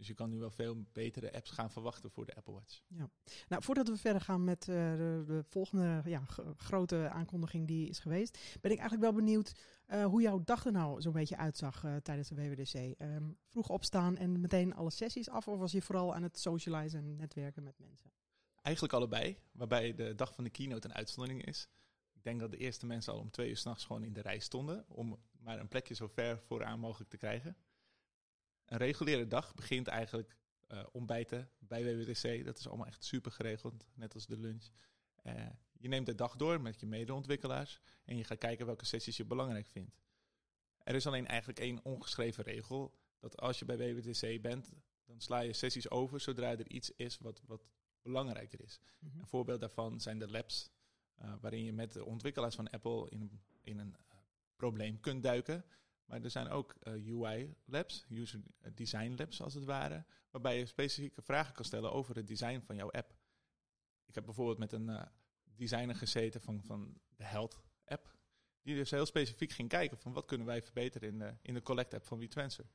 Dus 0.03 0.11
je 0.11 0.17
kan 0.17 0.31
nu 0.31 0.39
wel 0.39 0.51
veel 0.51 0.85
betere 0.93 1.33
apps 1.33 1.51
gaan 1.51 1.71
verwachten 1.71 2.11
voor 2.11 2.27
de 2.27 2.35
Apple 2.35 2.53
Watch. 2.53 2.81
Ja. 2.87 3.11
Nou, 3.49 3.63
voordat 3.63 3.89
we 3.89 3.97
verder 3.97 4.23
gaan 4.23 4.45
met 4.45 4.67
uh, 4.67 4.75
de, 4.75 5.23
de, 5.27 5.45
volgende 5.49 6.03
ja, 6.05 6.23
grote 6.57 7.09
aankondiging 7.09 7.67
die 7.67 7.89
is 7.89 7.99
geweest, 7.99 8.39
ben 8.61 8.71
ik 8.71 8.79
eigenlijk 8.79 9.11
wel 9.11 9.21
benieuwd 9.21 9.53
uh, 9.89 10.05
hoe 10.05 10.23
jouw 10.23 10.43
dag 10.45 10.65
er 10.65 10.73
nou 10.73 11.01
zo'n 11.01 11.13
beetje 11.13 11.37
uitzag 11.37 11.85
uh, 11.85 11.97
tijdens 11.97 12.29
de 12.29 12.35
WWDC. 12.35 13.01
Um, 13.03 13.37
vroeg 13.47 13.69
opstaan 13.69 14.17
en 14.17 14.41
meteen 14.41 14.75
alle 14.75 14.91
sessies 14.91 15.29
af, 15.29 15.49
of 15.49 15.59
was 15.59 15.73
je 15.73 15.83
vooral 15.83 16.15
aan 16.15 16.23
het 16.23 16.39
socializen 16.39 16.99
en 16.99 17.17
netwerken 17.17 17.63
met 17.63 17.79
mensen? 17.79 18.11
Eigenlijk 18.63 18.95
allebei, 18.95 19.39
waarbij 19.53 19.95
de 19.95 20.15
dag 20.15 20.35
van 20.35 20.45
de 20.45 20.51
keynote 20.51 20.89
een 20.89 20.95
uitzondering 20.95 21.45
is. 21.45 21.69
Ik 22.13 22.23
denk 22.23 22.41
dat 22.41 22.51
de 22.51 22.57
eerste 22.57 22.87
mensen 22.87 23.13
al 23.13 23.19
om 23.19 23.31
twee 23.31 23.49
uur 23.49 23.57
s'nachts 23.57 23.85
gewoon 23.85 24.05
in 24.05 24.13
de 24.13 24.21
rij 24.21 24.39
stonden 24.39 24.85
om 24.89 25.23
maar 25.39 25.59
een 25.59 25.69
plekje 25.69 25.95
zo 25.95 26.07
ver 26.07 26.39
vooraan 26.39 26.81
mogelijk 26.81 27.11
te 27.11 27.17
krijgen. 27.17 27.57
Een 28.65 28.79
reguliere 28.79 29.27
dag 29.27 29.55
begint 29.55 29.87
eigenlijk 29.87 30.37
uh, 30.69 30.83
ontbijten 30.93 31.51
bij 31.59 31.85
WWDC. 31.85 32.45
Dat 32.45 32.59
is 32.59 32.69
allemaal 32.69 32.87
echt 32.87 33.05
super 33.05 33.33
geregeld, 33.33 33.87
net 33.95 34.15
als 34.15 34.27
de 34.27 34.39
lunch. 34.39 34.69
Uh, 35.23 35.47
je 35.73 35.89
neemt 35.89 36.07
de 36.07 36.15
dag 36.15 36.37
door 36.37 36.61
met 36.61 36.81
je 36.81 36.87
medeontwikkelaars 36.87 37.81
en 38.05 38.17
je 38.17 38.25
gaat 38.25 38.39
kijken 38.39 38.67
welke 38.67 38.85
sessies 38.85 39.17
je 39.17 39.25
belangrijk 39.25 39.67
vindt. 39.67 40.01
Er 40.79 40.95
is 40.95 41.07
alleen 41.07 41.27
eigenlijk 41.27 41.59
één 41.59 41.85
ongeschreven 41.85 42.45
regel, 42.45 42.95
dat 43.19 43.41
als 43.41 43.59
je 43.59 43.65
bij 43.65 43.77
WWDC 43.77 44.43
bent, 44.43 44.73
dan 45.05 45.21
sla 45.21 45.41
je 45.41 45.53
sessies 45.53 45.91
over 45.91 46.21
zodra 46.21 46.51
er 46.51 46.69
iets 46.69 46.91
is 46.91 47.19
wat, 47.19 47.43
wat 47.47 47.65
belangrijker 48.03 48.61
is. 48.61 48.81
Mm-hmm. 48.99 49.21
Een 49.21 49.27
voorbeeld 49.27 49.61
daarvan 49.61 50.01
zijn 50.01 50.19
de 50.19 50.31
labs, 50.31 50.71
uh, 51.23 51.35
waarin 51.41 51.65
je 51.65 51.73
met 51.73 51.93
de 51.93 52.05
ontwikkelaars 52.05 52.55
van 52.55 52.71
Apple 52.71 53.11
in 53.11 53.21
een, 53.21 53.41
in 53.63 53.79
een 53.79 53.97
probleem 54.57 55.01
kunt 55.01 55.23
duiken. 55.23 55.65
Maar 56.05 56.23
er 56.23 56.31
zijn 56.31 56.49
ook 56.49 56.75
uh, 56.83 57.23
UI-labs, 57.23 58.07
user 58.11 58.41
design 58.75 59.15
labs 59.17 59.43
als 59.43 59.55
het 59.55 59.65
ware, 59.65 60.05
waarbij 60.31 60.59
je 60.59 60.67
specifieke 60.67 61.23
vragen 61.23 61.55
kan 61.55 61.65
stellen 61.65 61.93
over 61.93 62.17
het 62.17 62.27
design 62.27 62.61
van 62.61 62.77
jouw 62.77 62.91
app. 62.91 63.15
Ik 64.07 64.15
heb 64.15 64.25
bijvoorbeeld 64.25 64.59
met 64.59 64.73
een 64.73 65.09
designer 65.57 65.95
gezeten 65.95 66.41
van, 66.41 66.63
van 66.63 67.01
de 67.17 67.25
Health-app, 67.25 68.17
die 68.63 68.75
dus 68.75 68.91
heel 68.91 69.07
specifiek 69.07 69.53
ging 69.53 69.69
kijken 69.69 69.99
van 69.99 70.13
wat 70.13 70.25
kunnen 70.25 70.47
wij 70.47 70.63
verbeteren 70.63 71.09
in 71.09 71.19
de, 71.19 71.35
in 71.43 71.55
de 71.55 71.63
Collect-app 71.63 72.05
van 72.05 72.19
WeTransfer. 72.19 72.67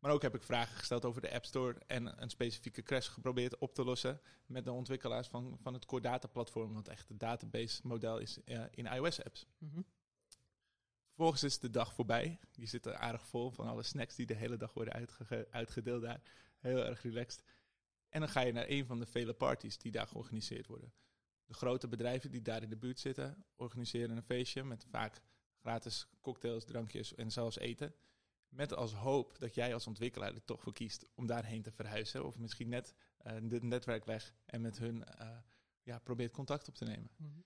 Maar 0.00 0.12
ook 0.12 0.22
heb 0.22 0.34
ik 0.34 0.42
vragen 0.42 0.76
gesteld 0.76 1.04
over 1.04 1.20
de 1.20 1.32
App 1.32 1.44
Store 1.44 1.78
en 1.86 2.22
een 2.22 2.30
specifieke 2.30 2.82
crash 2.82 3.08
geprobeerd 3.08 3.58
op 3.58 3.74
te 3.74 3.84
lossen 3.84 4.20
met 4.46 4.64
de 4.64 4.72
ontwikkelaars 4.72 5.28
van, 5.28 5.58
van 5.60 5.74
het 5.74 5.86
Core 5.86 6.02
Data 6.02 6.28
platform, 6.28 6.74
wat 6.74 6.88
echt 6.88 7.08
het 7.08 7.20
database 7.20 7.80
model 7.86 8.18
is 8.18 8.38
uh, 8.44 8.64
in 8.70 8.86
iOS-apps. 8.86 9.46
Mm-hmm. 9.58 9.84
Vervolgens 11.06 11.42
is 11.42 11.58
de 11.58 11.70
dag 11.70 11.94
voorbij. 11.94 12.38
Je 12.52 12.66
zit 12.66 12.86
er 12.86 12.94
aardig 12.94 13.26
vol 13.26 13.50
van 13.50 13.68
alle 13.68 13.82
snacks 13.82 14.14
die 14.14 14.26
de 14.26 14.34
hele 14.34 14.56
dag 14.56 14.72
worden 14.72 14.94
uitge 14.94 15.48
uitgedeeld 15.50 16.02
daar. 16.02 16.20
Heel 16.58 16.84
erg 16.84 17.02
relaxed. 17.02 17.44
En 18.08 18.20
dan 18.20 18.28
ga 18.28 18.40
je 18.40 18.52
naar 18.52 18.68
een 18.68 18.86
van 18.86 18.98
de 18.98 19.06
vele 19.06 19.34
parties 19.34 19.78
die 19.78 19.92
daar 19.92 20.06
georganiseerd 20.06 20.66
worden. 20.66 20.92
De 21.44 21.54
grote 21.54 21.88
bedrijven 21.88 22.30
die 22.30 22.42
daar 22.42 22.62
in 22.62 22.68
de 22.68 22.76
buurt 22.76 22.98
zitten, 22.98 23.44
organiseren 23.56 24.16
een 24.16 24.22
feestje 24.22 24.64
met 24.64 24.86
vaak 24.90 25.20
gratis 25.56 26.06
cocktails, 26.20 26.64
drankjes 26.64 27.14
en 27.14 27.30
zelfs 27.30 27.58
eten. 27.58 27.94
Met 28.50 28.74
als 28.74 28.92
hoop 28.92 29.38
dat 29.38 29.54
jij 29.54 29.74
als 29.74 29.86
ontwikkelaar 29.86 30.34
er 30.34 30.44
toch 30.44 30.62
voor 30.62 30.72
kiest 30.72 31.08
om 31.14 31.26
daarheen 31.26 31.62
te 31.62 31.72
verhuizen. 31.72 32.24
Of 32.26 32.38
misschien 32.38 32.68
net 32.68 32.94
uh, 33.26 33.32
dit 33.42 33.62
netwerk 33.62 34.04
weg 34.04 34.34
en 34.44 34.60
met 34.60 34.78
hun 34.78 35.04
uh, 35.20 35.38
ja, 35.82 35.98
probeert 35.98 36.32
contact 36.32 36.68
op 36.68 36.74
te 36.74 36.84
nemen. 36.84 37.10
Mm-hmm. 37.16 37.44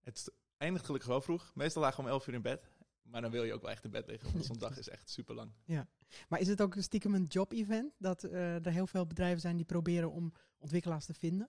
Het 0.00 0.32
eindigt 0.56 0.84
gelukkig 0.84 1.08
wel 1.08 1.20
vroeg. 1.20 1.50
Meestal 1.54 1.82
lagen 1.82 1.96
we 1.96 2.02
om 2.02 2.12
11 2.12 2.26
uur 2.26 2.34
in 2.34 2.42
bed. 2.42 2.70
Maar 3.02 3.20
dan 3.20 3.30
wil 3.30 3.44
je 3.44 3.54
ook 3.54 3.62
wel 3.62 3.70
echt 3.70 3.84
in 3.84 3.90
bed 3.90 4.06
liggen, 4.06 4.32
want 4.32 4.44
zo'n 4.50 4.58
dag 4.58 4.78
is 4.78 4.88
echt 4.88 5.10
super 5.10 5.34
lang. 5.34 5.52
Ja, 5.64 5.88
maar 6.28 6.40
is 6.40 6.48
het 6.48 6.62
ook 6.62 6.74
stiekem 6.78 7.14
een 7.14 7.24
job-event? 7.24 7.94
Dat 7.98 8.24
uh, 8.24 8.66
er 8.66 8.72
heel 8.72 8.86
veel 8.86 9.06
bedrijven 9.06 9.40
zijn 9.40 9.56
die 9.56 9.64
proberen 9.64 10.10
om 10.10 10.32
ontwikkelaars 10.58 11.04
te 11.04 11.14
vinden? 11.14 11.48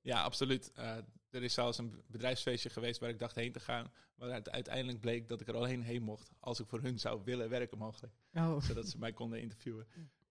Ja, 0.00 0.22
absoluut. 0.22 0.72
Uh, 0.78 0.96
er 1.30 1.42
is 1.42 1.54
zelfs 1.54 1.78
een 1.78 2.02
bedrijfsfeestje 2.06 2.70
geweest 2.70 3.00
waar 3.00 3.10
ik 3.10 3.18
dacht 3.18 3.34
heen 3.34 3.52
te 3.52 3.60
gaan. 3.60 3.92
Maar 4.14 4.30
het 4.30 4.50
uiteindelijk 4.50 5.00
bleek 5.00 5.28
dat 5.28 5.40
ik 5.40 5.48
er 5.48 5.56
alleen 5.56 5.82
heen 5.82 6.02
mocht 6.02 6.30
als 6.40 6.60
ik 6.60 6.66
voor 6.66 6.80
hun 6.80 6.98
zou 6.98 7.20
willen 7.24 7.48
werken 7.48 7.78
mogelijk. 7.78 8.12
Oh. 8.34 8.60
Zodat 8.60 8.88
ze 8.88 8.98
mij 8.98 9.12
konden 9.12 9.40
interviewen. 9.40 9.86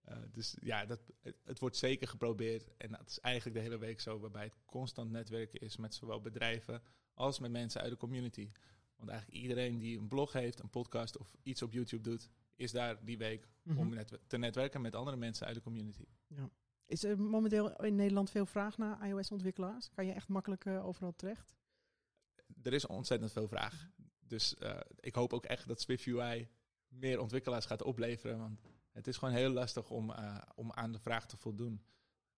Uh, 0.10 0.18
dus 0.32 0.58
ja, 0.62 0.86
dat, 0.86 1.00
het, 1.22 1.36
het, 1.44 1.60
wordt 1.60 1.78
zeker 1.78 2.08
geprobeerd. 2.08 2.78
En 2.78 2.92
dat 2.92 3.10
is 3.10 3.20
eigenlijk 3.20 3.56
de 3.56 3.62
hele 3.62 3.78
week 3.78 4.00
zo, 4.00 4.20
waarbij 4.20 4.44
het 4.44 4.58
constant 4.66 5.12
netwerken 5.12 5.60
is 5.60 5.78
met 5.78 5.94
zowel 5.94 6.22
bedrijven 6.22 6.82
als 7.14 7.40
met 7.40 7.52
mensen 7.52 7.82
uit 7.82 7.92
de 7.92 7.98
community. 7.98 8.52
Want 8.96 9.10
eigenlijk 9.10 9.42
iedereen 9.42 9.78
die 9.78 10.00
een 10.00 10.08
blog 10.08 10.34
heeft, 10.34 10.60
een 10.60 10.70
podcast 10.70 11.18
of 11.18 11.36
iets 11.44 11.62
op 11.62 11.74
YouTube 11.74 12.10
doet, 12.10 12.30
is 12.56 12.72
daar 12.72 13.06
die 13.06 13.18
week 13.18 13.48
Mhm. 13.68 13.80
om 13.80 13.90
net, 13.90 14.20
te 14.28 14.38
netwerken 14.38 14.82
met 14.82 14.96
andere 14.96 15.18
mensen 15.18 15.48
uit 15.48 15.56
de 15.56 15.62
community. 15.62 16.06
Is 16.88 17.04
er 17.04 17.20
momenteel 17.20 17.84
in 17.84 17.96
Nederland 17.96 18.30
veel 18.30 18.46
vraag 18.46 18.78
naar 18.78 19.08
iOS-ontwikkelaars? 19.08 19.90
Kan 19.90 20.06
je 20.06 20.12
echt 20.12 20.28
makkelijk 20.28 20.66
eh, 20.66 20.86
overal 20.86 21.16
terecht? 21.16 21.56
Er 22.64 22.74
is 22.74 22.86
ontzettend 22.86 23.32
veel 23.32 23.48
vraag. 23.48 23.90
Dus 24.20 24.56
eh, 24.56 24.80
ik 25.00 25.16
hoop 25.16 25.34
ook 25.34 25.46
echt 25.46 25.68
dat 25.68 25.82
Swift 25.82 26.06
UI 26.06 26.50
meer 26.88 27.20
ontwikkelaars 27.20 27.66
gaat 27.66 27.84
opleveren. 27.84 28.40
Want 28.40 28.62
het 28.92 29.08
is 29.08 29.18
gewoon 29.18 29.34
heel 29.34 29.50
lastig 29.50 29.90
om, 29.90 30.12
eh, 30.12 30.38
om 30.56 30.72
aan 30.72 30.92
de 30.92 31.00
vraag 31.00 31.28
te 31.28 31.38
voldoen. 31.38 31.82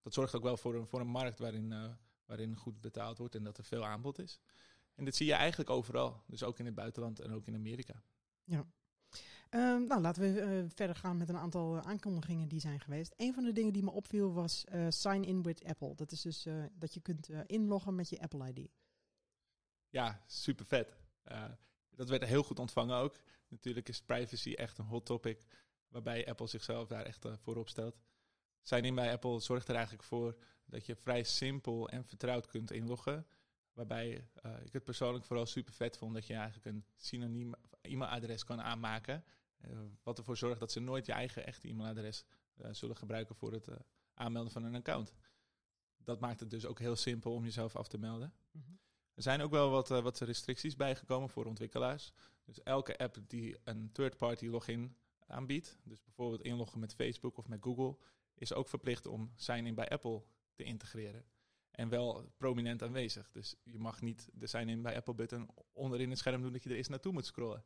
Dat 0.01 0.13
zorgt 0.13 0.35
ook 0.35 0.43
wel 0.43 0.57
voor 0.57 0.75
een, 0.75 0.87
voor 0.87 0.99
een 0.99 1.07
markt 1.07 1.39
waarin, 1.39 1.97
waarin 2.25 2.55
goed 2.55 2.81
betaald 2.81 3.17
wordt 3.17 3.35
en 3.35 3.43
dat 3.43 3.57
er 3.57 3.63
veel 3.63 3.85
aanbod 3.85 4.19
is. 4.19 4.39
En 4.95 5.05
dit 5.05 5.15
zie 5.15 5.25
je 5.25 5.33
eigenlijk 5.33 5.69
overal. 5.69 6.23
Dus 6.27 6.43
ook 6.43 6.59
in 6.59 6.65
het 6.65 6.75
buitenland 6.75 7.19
en 7.19 7.31
ook 7.31 7.47
in 7.47 7.55
Amerika. 7.55 8.03
Ehm, 9.49 9.83
nou, 9.83 10.01
laten 10.01 10.21
we 10.21 10.41
eh, 10.41 10.63
verder 10.75 10.95
gaan 10.95 11.17
met 11.17 11.29
een 11.29 11.37
aantal 11.37 11.77
eh, 11.77 11.87
aankondigingen 11.87 12.47
die 12.47 12.59
zijn 12.59 12.79
geweest. 12.79 13.13
Een 13.17 13.33
van 13.33 13.43
de 13.43 13.51
dingen 13.51 13.73
die 13.73 13.83
me 13.83 13.91
opviel 13.91 14.33
was 14.33 14.65
eh, 14.65 14.85
Sign 14.89 15.21
in 15.21 15.43
with 15.43 15.63
Apple. 15.63 15.95
Dat 15.95 16.11
is 16.11 16.21
dus 16.21 16.47
dat 16.73 16.93
je 16.93 16.99
kunt 16.99 17.29
inloggen 17.45 17.95
met 17.95 18.09
je 18.09 18.21
Apple 18.21 18.53
ID. 18.53 18.69
Ja, 19.89 20.23
super 20.27 20.65
vet. 20.65 20.97
Dat 21.89 22.09
werd 22.09 22.25
heel 22.25 22.43
goed 22.43 22.59
ontvangen 22.59 22.97
ook. 22.97 23.19
Natuurlijk 23.47 23.89
is 23.89 24.01
privacy 24.01 24.53
echt 24.53 24.77
een 24.77 24.85
hot 24.85 25.05
topic. 25.05 25.45
Waarbij 25.87 26.27
Apple 26.27 26.47
zichzelf 26.47 26.87
daar 26.87 27.05
echt 27.05 27.25
uh, 27.25 27.33
voor 27.37 27.55
opstelt. 27.55 27.99
Zijn 28.61 28.85
in 28.85 28.95
bij 28.95 29.11
Apple 29.11 29.39
zorgt 29.39 29.67
er 29.67 29.75
eigenlijk 29.75 30.03
voor 30.03 30.37
dat 30.65 30.85
je 30.85 30.95
vrij 30.95 31.23
simpel 31.23 31.89
en 31.89 32.05
vertrouwd 32.05 32.47
kunt 32.47 32.71
inloggen. 32.71 33.27
Waarbij 33.73 34.29
ik 34.63 34.73
het 34.73 34.83
persoonlijk 34.83 35.25
vooral 35.25 35.45
super 35.45 35.73
vet 35.73 35.97
vond 35.97 36.13
dat 36.13 36.27
je 36.27 36.33
eigenlijk 36.33 36.65
een 36.65 36.85
synoniem 36.95 37.53
e-mailadres 37.81 38.43
kan 38.43 38.61
aanmaken. 38.61 39.23
Uh, 39.65 39.79
wat 40.03 40.17
ervoor 40.17 40.37
zorgt 40.37 40.59
dat 40.59 40.71
ze 40.71 40.79
nooit 40.79 41.05
je 41.05 41.11
eigen 41.11 41.45
echte 41.45 41.67
e-mailadres 41.67 42.25
uh, 42.55 42.67
zullen 42.71 42.97
gebruiken 42.97 43.35
voor 43.35 43.51
het 43.51 43.67
aanmelden 44.13 44.51
van 44.51 44.63
een 44.63 44.75
account. 44.75 45.13
Dat 45.97 46.19
maakt 46.19 46.39
het 46.39 46.49
dus 46.49 46.65
ook 46.65 46.79
heel 46.79 46.95
simpel 46.95 47.33
om 47.33 47.43
jezelf 47.43 47.75
af 47.75 47.87
te 47.87 47.97
melden. 47.97 48.33
Mm-hmm. 48.51 48.79
Er 49.13 49.23
zijn 49.23 49.41
ook 49.41 49.51
wel 49.51 49.69
wat, 49.69 49.87
wat 49.87 50.19
restricties 50.19 50.75
bijgekomen 50.75 51.29
voor 51.29 51.45
ontwikkelaars. 51.45 52.11
Dus 52.43 52.63
elke 52.63 52.97
app 52.97 53.17
die 53.27 53.57
een 53.63 53.91
third-party 53.91 54.47
login 54.47 54.95
aanbiedt, 55.25 55.77
dus 55.83 56.03
bijvoorbeeld 56.03 56.41
inloggen 56.41 56.79
met 56.79 56.95
Facebook 56.95 57.37
of 57.37 57.47
met 57.47 57.63
Google, 57.63 57.97
is 58.35 58.53
ook 58.53 58.67
verplicht 58.67 59.05
om 59.05 59.31
sign-in 59.35 59.75
bij 59.75 59.89
Apple 59.89 60.23
te 60.53 60.63
integreren. 60.63 61.25
En 61.71 61.89
wel 61.89 62.31
prominent 62.37 62.83
aanwezig. 62.83 63.31
Dus 63.31 63.55
je 63.63 63.79
mag 63.79 64.01
niet 64.01 64.29
de 64.33 64.47
sign-in 64.47 64.81
bij 64.81 64.95
Apple 64.95 65.13
button 65.13 65.49
onderin 65.71 66.09
het 66.09 66.19
scherm 66.19 66.41
doen 66.41 66.51
dat 66.51 66.63
je 66.63 66.69
er 66.69 66.75
eens 66.75 66.87
naartoe 66.87 67.13
moet 67.13 67.25
scrollen. 67.25 67.65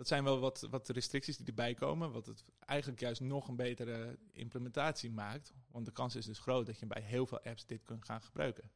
Dat 0.00 0.08
zijn 0.08 0.24
wel 0.24 0.38
wat, 0.38 0.66
wat 0.70 0.88
restricties 0.88 1.36
die 1.36 1.46
erbij 1.46 1.74
komen, 1.74 2.12
wat 2.12 2.26
het 2.26 2.44
eigenlijk 2.58 3.00
juist 3.00 3.20
nog 3.20 3.48
een 3.48 3.56
betere 3.56 4.18
implementatie 4.32 5.10
maakt. 5.10 5.52
Want 5.70 5.86
de 5.86 5.92
kans 5.92 6.16
is 6.16 6.26
dus 6.26 6.38
groot 6.38 6.66
dat 6.66 6.78
je 6.78 6.86
bij 6.86 7.02
heel 7.02 7.26
veel 7.26 7.40
apps 7.40 7.66
dit 7.66 7.84
kunt 7.84 8.04
gaan 8.04 8.22
gebruiken. 8.22 8.70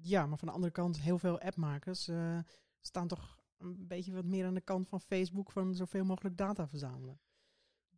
Ja, 0.00 0.26
maar 0.26 0.38
van 0.38 0.48
de 0.48 0.54
andere 0.54 0.72
kant, 0.72 1.00
heel 1.00 1.18
veel 1.18 1.40
appmakers 1.40 2.08
uh, 2.08 2.38
staan 2.80 3.08
toch 3.08 3.38
een 3.58 3.86
beetje 3.86 4.12
wat 4.12 4.24
meer 4.24 4.46
aan 4.46 4.54
de 4.54 4.60
kant 4.60 4.88
van 4.88 5.00
Facebook 5.00 5.50
van 5.52 5.74
zoveel 5.74 6.04
mogelijk 6.04 6.36
data 6.36 6.68
verzamelen. 6.68 7.20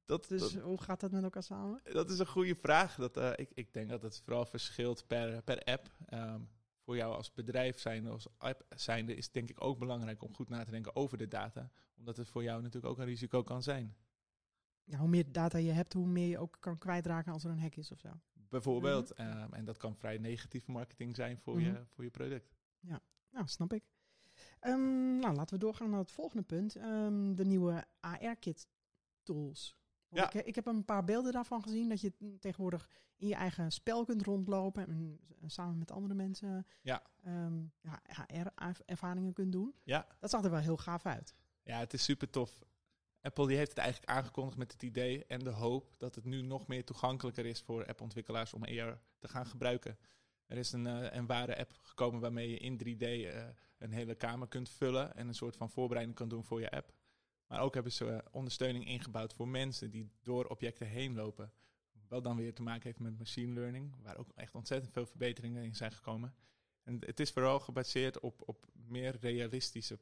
Dat, 0.04 0.28
dus 0.28 0.52
dat, 0.52 0.62
hoe 0.62 0.82
gaat 0.82 1.00
dat 1.00 1.10
met 1.10 1.22
elkaar 1.22 1.42
samen? 1.42 1.80
Dat 1.84 2.10
is 2.10 2.18
een 2.18 2.26
goede 2.26 2.54
vraag. 2.54 2.94
Dat, 2.94 3.16
uh, 3.16 3.32
ik, 3.36 3.50
ik 3.54 3.72
denk 3.72 3.88
dat 3.88 4.02
het 4.02 4.20
vooral 4.24 4.46
verschilt 4.46 5.06
per, 5.06 5.42
per 5.42 5.62
app. 5.62 5.90
Um, 6.14 6.48
voor 6.88 6.96
jou 6.96 7.14
als 7.14 7.32
bedrijf 7.32 7.78
zijnde, 7.78 8.10
als 8.10 8.26
app 8.38 8.66
zijnde, 8.68 9.14
is 9.14 9.24
het 9.24 9.34
denk 9.34 9.48
ik 9.48 9.64
ook 9.64 9.78
belangrijk 9.78 10.22
om 10.22 10.34
goed 10.34 10.48
na 10.48 10.64
te 10.64 10.70
denken 10.70 10.96
over 10.96 11.18
de 11.18 11.28
data. 11.28 11.70
Omdat 11.96 12.16
het 12.16 12.28
voor 12.28 12.42
jou 12.42 12.62
natuurlijk 12.62 12.92
ook 12.92 12.98
een 12.98 13.04
risico 13.04 13.42
kan 13.42 13.62
zijn. 13.62 13.96
Ja, 14.84 14.98
hoe 14.98 15.08
meer 15.08 15.32
data 15.32 15.58
je 15.58 15.70
hebt, 15.70 15.92
hoe 15.92 16.06
meer 16.06 16.28
je 16.28 16.38
ook 16.38 16.56
kan 16.60 16.78
kwijtraken 16.78 17.32
als 17.32 17.44
er 17.44 17.50
een 17.50 17.60
hack 17.60 17.74
is 17.74 17.92
of 17.92 17.98
zo. 17.98 18.08
Bijvoorbeeld. 18.32 19.18
Mm 19.18 19.26
-hmm. 19.26 19.42
um, 19.42 19.52
en 19.52 19.64
dat 19.64 19.76
kan 19.76 19.96
vrij 19.96 20.18
negatieve 20.18 20.70
marketing 20.70 21.16
zijn 21.16 21.38
voor, 21.38 21.54
mm 21.54 21.64
-hmm. 21.64 21.74
je, 21.74 21.86
voor 21.86 22.04
je 22.04 22.10
product. 22.10 22.54
Ja, 22.80 23.00
nou, 23.30 23.46
snap 23.46 23.72
ik. 23.72 23.82
Um, 24.60 25.18
nou, 25.18 25.34
laten 25.34 25.54
we 25.54 25.64
doorgaan 25.64 25.90
naar 25.90 25.98
het 25.98 26.12
volgende 26.12 26.42
punt. 26.42 26.76
Um, 26.76 27.36
de 27.36 27.44
nieuwe 27.44 27.84
AR-kit 28.00 28.68
tools. 29.22 29.77
Ja. 30.10 30.32
Ik, 30.32 30.46
ik, 30.46 30.54
heb 30.54 30.66
een 30.66 30.84
paar 30.84 31.04
beelden 31.04 31.32
daarvan 31.32 31.62
gezien. 31.62 31.88
Dat 31.88 32.00
je 32.00 32.36
tegenwoordig 32.40 32.88
in 33.16 33.28
je 33.28 33.34
eigen 33.34 33.72
spel 33.72 34.04
kunt 34.04 34.22
rondlopen. 34.22 34.86
En, 34.86 35.20
en 35.40 35.50
samen 35.50 35.78
met 35.78 35.90
andere 35.90 36.14
mensen 36.14 36.66
ja. 36.82 37.02
um, 37.26 37.72
ja, 37.80 38.02
AR-ervaringen 38.56 39.32
kunt 39.32 39.52
doen. 39.52 39.74
Ja. 39.82 40.06
Dat 40.20 40.30
zag 40.30 40.44
er 40.44 40.50
wel 40.50 40.60
heel 40.60 40.76
gaaf 40.76 41.06
uit. 41.06 41.34
Ja, 41.62 41.78
het 41.78 41.92
is 41.92 42.04
super 42.04 42.30
tof. 42.30 42.62
Apple 43.20 43.46
die 43.46 43.56
heeft 43.56 43.70
het 43.70 43.78
eigenlijk 43.78 44.10
aangekondigd 44.12 44.58
met 44.58 44.72
het 44.72 44.82
idee 44.82 45.24
en 45.24 45.38
de 45.38 45.50
hoop 45.50 45.94
dat 45.96 46.14
het 46.14 46.24
nu 46.24 46.42
nog 46.42 46.66
meer 46.66 46.84
toegankelijker 46.84 47.46
is 47.46 47.60
voor 47.60 47.86
appontwikkelaars 47.86 48.54
om 48.54 48.64
AR 48.64 49.00
te 49.18 49.28
gaan 49.28 49.46
gebruiken. 49.46 49.98
Er 50.46 50.56
is 50.56 50.72
een, 50.72 50.86
uh, 50.86 51.12
een 51.12 51.26
ware 51.26 51.58
app 51.58 51.72
gekomen 51.82 52.20
waarmee 52.20 52.50
je 52.50 52.58
in 52.58 52.78
3D 52.84 53.02
uh, 53.02 53.44
een 53.78 53.92
hele 53.92 54.14
kamer 54.14 54.48
kunt 54.48 54.68
vullen 54.68 55.14
en 55.14 55.28
een 55.28 55.34
soort 55.34 55.56
van 55.56 55.70
voorbereiding 55.70 56.16
kan 56.16 56.28
doen 56.28 56.44
voor 56.44 56.60
je 56.60 56.70
app. 56.70 56.92
Maar 57.48 57.60
ook 57.60 57.74
hebben 57.74 57.92
ze 57.92 58.04
uh, 58.04 58.18
ondersteuning 58.30 58.86
ingebouwd 58.86 59.34
voor 59.34 59.48
mensen 59.48 59.90
die 59.90 60.10
door 60.22 60.44
objecten 60.44 60.86
heen 60.86 61.14
lopen. 61.14 61.52
Wat 62.08 62.24
dan 62.24 62.36
weer 62.36 62.54
te 62.54 62.62
maken 62.62 62.82
heeft 62.82 62.98
met 62.98 63.18
machine 63.18 63.52
learning, 63.52 63.94
waar 64.02 64.16
ook 64.16 64.30
echt 64.34 64.54
ontzettend 64.54 64.92
veel 64.92 65.06
verbeteringen 65.06 65.64
in 65.64 65.74
zijn 65.74 65.92
gekomen. 65.92 66.34
En 66.82 66.98
het 67.00 67.20
is 67.20 67.30
vooral 67.30 67.60
gebaseerd 67.60 68.20
op, 68.20 68.42
op 68.46 68.66
meer 68.72 69.16
realistische 69.20 69.98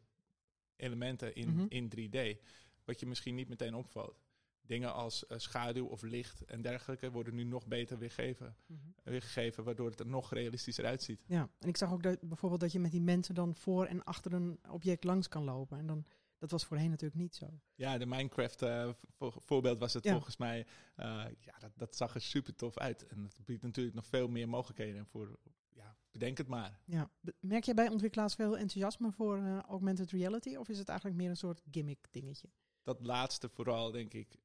elementen 0.76 1.34
in, 1.34 1.48
mm-hmm. 1.48 1.66
in 1.68 1.92
3D. 1.96 2.40
Wat 2.84 3.00
je 3.00 3.06
misschien 3.06 3.34
niet 3.34 3.48
meteen 3.48 3.74
opvalt. 3.74 4.24
Dingen 4.60 4.94
als 4.94 5.24
uh, 5.28 5.38
schaduw 5.38 5.86
of 5.86 6.02
licht 6.02 6.44
en 6.44 6.62
dergelijke 6.62 7.10
worden 7.10 7.34
nu 7.34 7.44
nog 7.44 7.66
beter 7.66 7.98
weergegeven, 7.98 8.56
mm-hmm. 8.66 8.94
weergegeven, 9.02 9.64
waardoor 9.64 9.90
het 9.90 10.00
er 10.00 10.06
nog 10.06 10.32
realistischer 10.32 10.84
uitziet. 10.84 11.24
Ja, 11.26 11.50
en 11.58 11.68
ik 11.68 11.76
zag 11.76 11.92
ook 11.92 12.02
dat, 12.02 12.20
bijvoorbeeld 12.20 12.60
dat 12.60 12.72
je 12.72 12.78
met 12.78 12.90
die 12.90 13.00
mensen 13.00 13.34
dan 13.34 13.54
voor 13.54 13.86
en 13.86 14.04
achter 14.04 14.32
een 14.32 14.58
object 14.70 15.04
langs 15.04 15.28
kan 15.28 15.44
lopen. 15.44 15.78
En 15.78 15.86
dan, 15.86 16.04
dat 16.38 16.50
was 16.50 16.64
voorheen 16.64 16.90
natuurlijk 16.90 17.20
niet 17.20 17.34
zo. 17.34 17.60
Ja, 17.74 17.98
de 17.98 18.06
Minecraft 18.06 18.62
uh, 18.62 18.90
voor, 19.16 19.34
voorbeeld 19.38 19.78
was 19.78 19.94
het 19.94 20.04
ja. 20.04 20.12
volgens 20.12 20.36
mij. 20.36 20.66
Uh, 20.96 21.24
ja, 21.40 21.58
dat, 21.58 21.70
dat 21.76 21.96
zag 21.96 22.14
er 22.14 22.20
super 22.20 22.54
tof 22.54 22.78
uit. 22.78 23.06
En 23.06 23.22
dat 23.22 23.44
biedt 23.44 23.62
natuurlijk 23.62 23.96
nog 23.96 24.06
veel 24.06 24.28
meer 24.28 24.48
mogelijkheden 24.48 25.06
voor. 25.06 25.38
Ja, 25.68 25.96
bedenk 26.10 26.38
het 26.38 26.48
maar. 26.48 26.80
Ja. 26.84 27.10
Merk 27.40 27.64
je 27.64 27.74
bij 27.74 27.88
ontwikkelaars 27.88 28.34
veel 28.34 28.58
enthousiasme 28.58 29.12
voor 29.12 29.38
uh, 29.38 29.58
augmented 29.58 30.10
reality? 30.10 30.56
Of 30.56 30.68
is 30.68 30.78
het 30.78 30.88
eigenlijk 30.88 31.18
meer 31.18 31.30
een 31.30 31.36
soort 31.36 31.62
gimmick 31.70 32.06
dingetje? 32.10 32.48
Dat 32.82 33.00
laatste 33.00 33.48
vooral, 33.48 33.90
denk 33.90 34.14
ik. 34.14 34.38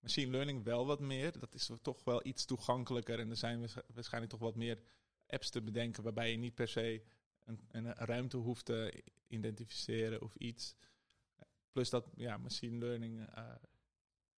Machine 0.00 0.30
learning 0.30 0.64
wel 0.64 0.86
wat 0.86 1.00
meer. 1.00 1.38
Dat 1.38 1.54
is 1.54 1.70
toch 1.82 2.04
wel 2.04 2.26
iets 2.26 2.44
toegankelijker. 2.44 3.18
En 3.18 3.30
er 3.30 3.36
zijn 3.36 3.68
waarschijnlijk 3.94 4.32
toch 4.32 4.40
wat 4.40 4.56
meer 4.56 4.78
apps 5.26 5.50
te 5.50 5.62
bedenken 5.62 6.02
waarbij 6.02 6.30
je 6.30 6.36
niet 6.36 6.54
per 6.54 6.68
se 6.68 7.02
een, 7.44 7.60
een 7.68 7.94
ruimte 7.94 8.36
hoeft 8.36 8.64
te 8.64 9.02
identificeren 9.26 10.22
of 10.22 10.36
iets. 10.36 10.74
Plus 11.70 11.90
dat 11.90 12.10
ja, 12.14 12.36
machine 12.36 12.78
learning 12.78 13.20
uh, 13.38 13.54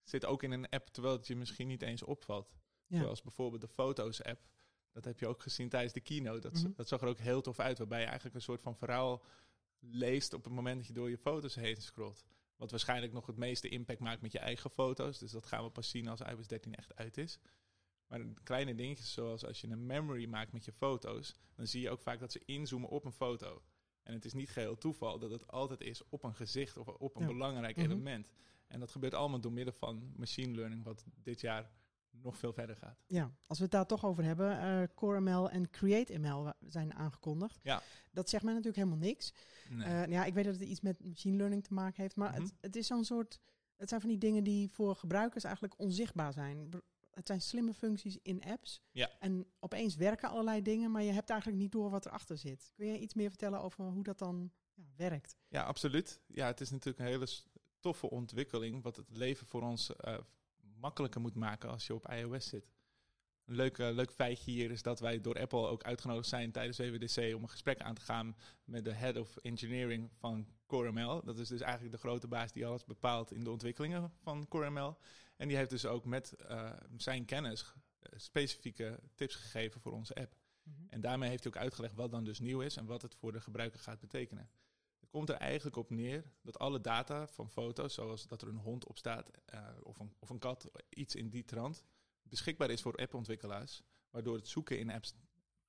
zit 0.03 0.25
ook 0.25 0.43
in 0.43 0.51
een 0.51 0.69
app 0.69 0.89
terwijl 0.89 1.17
het 1.17 1.27
je 1.27 1.37
misschien 1.37 1.69
niet 1.69 1.83
eens 1.83 2.03
opvalt. 2.03 2.55
Ja. 2.87 2.99
Zoals 2.99 3.23
bijvoorbeeld 3.23 3.61
de 3.61 3.69
Foto's 3.69 4.23
app. 4.23 4.41
Dat 4.93 5.05
heb 5.05 5.21
je 5.21 5.27
ook 5.27 5.43
gezien 5.43 5.69
tijdens 5.69 5.93
de 5.93 6.01
keynote. 6.01 6.41
Dat, 6.41 6.55
mm-hmm. 6.55 6.73
dat 6.77 6.89
zag 6.89 7.01
er 7.01 7.09
ook 7.09 7.19
heel 7.19 7.41
tof 7.41 7.59
uit. 7.59 7.79
Waarbij 7.79 8.01
je 8.01 8.07
eigenlijk 8.07 8.35
een 8.35 8.43
soort 8.43 8.63
van 8.63 8.77
verhaal 8.77 9.25
leest 9.79 10.33
op 10.33 10.45
het 10.45 10.53
moment 10.53 10.77
dat 10.77 10.87
je 10.87 10.93
door 10.93 11.11
je 11.11 11.19
foto's 11.19 11.55
heen 11.55 11.77
scrolt. 11.77 12.25
Wat 12.57 12.71
waarschijnlijk 12.71 13.13
nog 13.13 13.27
het 13.27 13.37
meeste 13.37 13.69
impact 13.69 14.01
maakt 14.01 14.23
met 14.23 14.33
je 14.33 14.39
eigen 14.39 14.71
foto's. 14.71 15.19
Dus 15.19 15.31
dat 15.31 15.47
gaan 15.47 15.65
we 15.65 15.71
pas 15.71 15.91
zien 15.91 16.09
als 16.09 16.21
iOS 16.21 16.47
13 16.47 16.75
echt 16.75 16.97
uit 16.97 17.17
is. 17.17 17.39
Maar 18.07 18.21
kleine 18.43 18.75
dingetjes 18.75 19.13
zoals 19.13 19.45
als 19.45 19.61
je 19.61 19.69
een 19.69 19.87
memory 19.87 20.27
maakt 20.27 20.53
met 20.53 20.65
je 20.65 20.73
foto's, 20.73 21.35
dan 21.55 21.67
zie 21.67 21.81
je 21.81 21.91
ook 21.91 22.03
vaak 22.03 22.19
dat 22.19 22.33
ze 22.33 22.43
inzoomen 22.45 22.89
op 22.89 23.05
een 23.05 23.13
foto. 23.13 23.63
En 24.03 24.13
het 24.15 24.25
is 24.25 24.33
niet 24.33 24.51
geheel 24.51 24.79
toeval 24.79 25.19
dat 25.19 25.31
het 25.31 25.47
altijd 25.47 25.81
is 25.81 26.09
op 26.09 26.23
een 26.23 26.35
gezicht 26.35 26.77
of 26.77 26.89
op 26.89 27.15
een 27.17 27.23
ja. 27.23 27.29
belangrijk 27.29 27.77
mm-hmm. 27.77 27.93
element. 27.93 28.31
En 28.67 28.81
dat 28.81 28.91
gebeurt 28.91 29.15
allemaal 29.15 29.41
door 29.41 29.53
middel 29.53 29.75
van 29.75 30.13
machine 30.17 30.55
learning, 30.55 30.85
wat 30.85 31.05
dit 31.23 31.41
jaar 31.41 31.71
nog 32.11 32.37
veel 32.37 32.53
verder 32.53 32.77
gaat. 32.77 32.99
Ja, 33.07 33.35
als 33.47 33.59
we 33.59 33.65
het 33.65 33.73
daar 33.73 33.87
toch 33.87 34.05
over 34.05 34.25
hebben, 34.25 34.65
uh, 34.65 34.83
CoreML 34.95 35.51
en 35.51 35.71
CreateML 35.71 36.53
zijn 36.61 36.95
aangekondigd. 36.95 37.61
Ja. 37.63 37.83
Dat 38.11 38.29
zegt 38.29 38.45
mij 38.45 38.53
natuurlijk 38.53 38.85
helemaal 38.85 39.07
niks. 39.07 39.33
Nee. 39.69 39.89
Uh, 39.89 40.07
ja, 40.07 40.25
ik 40.25 40.35
weet 40.35 40.45
dat 40.45 40.55
het 40.55 40.63
iets 40.63 40.81
met 40.81 41.05
machine 41.05 41.37
learning 41.37 41.65
te 41.65 41.75
maken 41.75 42.03
heeft, 42.03 42.17
maar 42.17 42.31
Mhm. 42.31 42.41
het, 42.41 42.55
het 42.61 42.77
is 42.77 42.87
zo'n 42.87 43.05
soort. 43.05 43.41
Het 43.77 43.89
zijn 43.89 44.01
van 44.01 44.11
die 44.11 44.19
dingen 44.19 44.45
die 44.45 44.71
voor 44.71 44.97
gebruikers 44.97 45.45
eigenlijk 45.45 45.79
onzichtbaar 45.79 46.33
zijn. 46.33 46.69
Het 47.15 47.27
zijn 47.27 47.41
slimme 47.41 47.75
functies 47.75 48.19
in 48.23 48.43
apps. 48.45 48.83
Ja. 48.91 49.11
En 49.19 49.47
opeens 49.61 49.97
werken 49.97 50.29
allerlei 50.29 50.63
dingen, 50.63 50.91
maar 50.91 51.03
je 51.03 51.13
hebt 51.13 51.31
eigenlijk 51.31 51.61
niet 51.61 51.73
door 51.73 51.91
wat 51.91 52.07
erachter 52.07 52.39
zit. 52.39 52.73
Kun 52.75 52.87
je 52.87 52.99
iets 52.99 53.15
meer 53.15 53.29
vertellen 53.29 53.61
over 53.61 53.85
hoe 53.85 54.03
dat 54.03 54.19
dan 54.19 54.53
ja, 54.75 54.85
werkt? 54.97 55.37
Ja, 55.49 55.63
absoluut. 55.63 56.21
Ja, 56.27 56.47
het 56.47 56.61
is 56.61 56.71
natuurlijk 56.71 56.99
een 56.99 57.13
hele 57.13 57.29
toffe 57.81 58.11
ontwikkeling, 58.11 58.83
wat 58.83 58.97
het 58.97 59.17
leven 59.17 59.47
voor 59.47 59.63
ons 59.63 59.97
eh, 59.97 60.19
makkelijker 60.57 61.21
moet 61.21 61.35
maken 61.35 61.71
als 61.71 61.87
je 61.87 61.95
op 61.95 62.09
iOS 62.09 62.47
zit. 62.47 62.73
Een 63.45 63.55
leuk, 63.55 63.79
eh, 63.79 63.91
leuk 63.91 64.13
feitje 64.13 64.51
hier 64.51 64.71
is 64.71 64.83
dat 64.83 65.01
wij 65.01 65.21
door 65.21 65.41
Apple 65.41 65.67
ook 65.69 65.83
uitgenodigd 65.83 66.29
zijn 66.29 66.53
tijdens 66.53 66.79
WWDC 66.79 67.35
om 67.35 67.43
een 67.43 67.49
gesprek 67.49 67.81
aan 67.81 67.95
te 67.95 68.01
gaan 68.01 68.37
met 68.65 68.85
de 68.85 68.93
Head 68.93 69.17
of 69.17 69.37
Engineering 69.37 70.11
van 70.19 70.47
CoreML. 70.67 71.25
Dat 71.25 71.39
is 71.39 71.49
dus 71.49 71.61
eigenlijk 71.61 71.93
de 71.93 72.01
grote 72.01 72.29
baas 72.29 72.53
die 72.53 72.67
alles 72.67 72.85
bepaalt 72.85 73.33
in 73.33 73.45
de 73.45 73.51
ontwikkelingen 73.51 74.13
van 74.23 74.49
CoreML. 74.49 74.99
En 75.37 75.49
die 75.49 75.57
heeft 75.57 75.71
dus 75.71 75.87
ook 75.87 76.05
met 76.05 76.35
uh, 76.51 76.73
zijn 76.97 77.25
kennis 77.25 77.73
specifieke 78.17 79.01
tips 79.15 79.35
gegeven 79.35 79.81
voor 79.81 79.93
onze 79.93 80.15
app. 80.15 80.37
Mhm. 80.63 80.87
En 80.89 81.01
daarmee 81.01 81.29
heeft 81.29 81.45
hij 81.45 81.53
ook 81.53 81.61
uitgelegd 81.61 81.95
wat 81.95 82.11
dan 82.11 82.25
dus 82.25 82.41
nieuw 82.41 82.61
is 82.61 82.77
en 82.77 82.87
wat 82.87 83.03
het 83.03 83.15
voor 83.15 83.33
de 83.33 83.41
gebruiker 83.41 83.81
gaat 83.81 84.01
betekenen. 84.01 84.51
Het 85.01 85.11
komt 85.11 85.29
er 85.29 85.35
eigenlijk 85.35 85.77
op 85.77 85.91
neer 85.91 86.25
dat 86.43 86.59
alle 86.59 86.81
data 86.81 87.27
van 87.29 87.51
foto's, 87.51 87.95
zoals 87.95 88.27
dat 88.27 88.43
er 88.43 88.49
een 88.49 88.57
hond 88.57 88.87
op 88.87 88.99
staat 88.99 89.31
uh, 89.55 89.69
of, 89.83 89.99
een, 89.99 90.15
of 90.19 90.31
een 90.31 90.39
kat, 90.39 90.71
iets 90.89 91.15
in 91.15 91.29
die 91.29 91.45
trant, 91.45 91.85
beschikbaar 92.33 92.71
is 92.71 92.83
voor 92.83 92.97
appontwikkelaars, 92.97 93.83
waardoor 94.11 94.35
het 94.35 94.49
zoeken 94.49 94.79
in 94.79 94.91
apps 94.91 95.15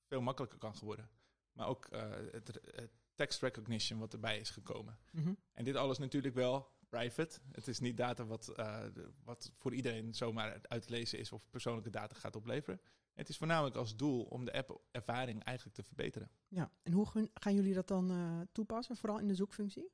veel 0.08 0.22
makkelijker 0.22 0.60
kan 0.60 0.76
worden. 0.82 1.10
Maar 1.52 1.68
ook 1.68 1.88
uh, 1.94 2.12
het, 2.32 2.48
het, 2.48 2.92
text 3.16 3.42
recognition 3.42 4.00
wat 4.00 4.14
erbij 4.14 4.40
is 4.40 4.50
gekomen. 4.50 4.98
Mhm. 5.12 5.34
En 5.52 5.64
dit 5.64 5.76
alles 5.76 5.98
natuurlijk 5.98 6.36
wel 6.36 6.72
private. 6.90 7.40
Het 7.52 7.68
is 7.68 7.80
niet 7.80 7.98
data 7.98 8.26
wat, 8.26 8.54
uh, 8.60 8.86
wat 9.24 9.52
voor 9.58 9.74
iedereen 9.74 10.14
zomaar 10.14 10.60
uit 10.62 10.84
te 10.84 10.90
lezen 10.90 11.20
is 11.20 11.32
of 11.32 11.50
persoonlijke 11.50 11.90
data 11.90 12.16
gaat 12.16 12.36
opleveren. 12.36 12.82
Het 13.14 13.30
is 13.30 13.38
voornamelijk 13.38 13.76
als 13.76 13.96
doel 13.96 14.24
om 14.24 14.46
de 14.46 14.54
app-ervaring 14.54 15.44
eigenlijk 15.44 15.78
te 15.78 15.84
verbeteren. 15.84 16.32
Ja, 16.48 16.72
en 16.84 16.92
hoe 16.92 17.30
gaan 17.34 17.56
jullie 17.56 17.74
dat 17.74 17.88
dan 17.88 18.12
uh, 18.12 18.42
toepassen, 18.52 18.98
vooral 18.98 19.20
in 19.20 19.28
de 19.28 19.36
zoekfunctie? 19.36 19.92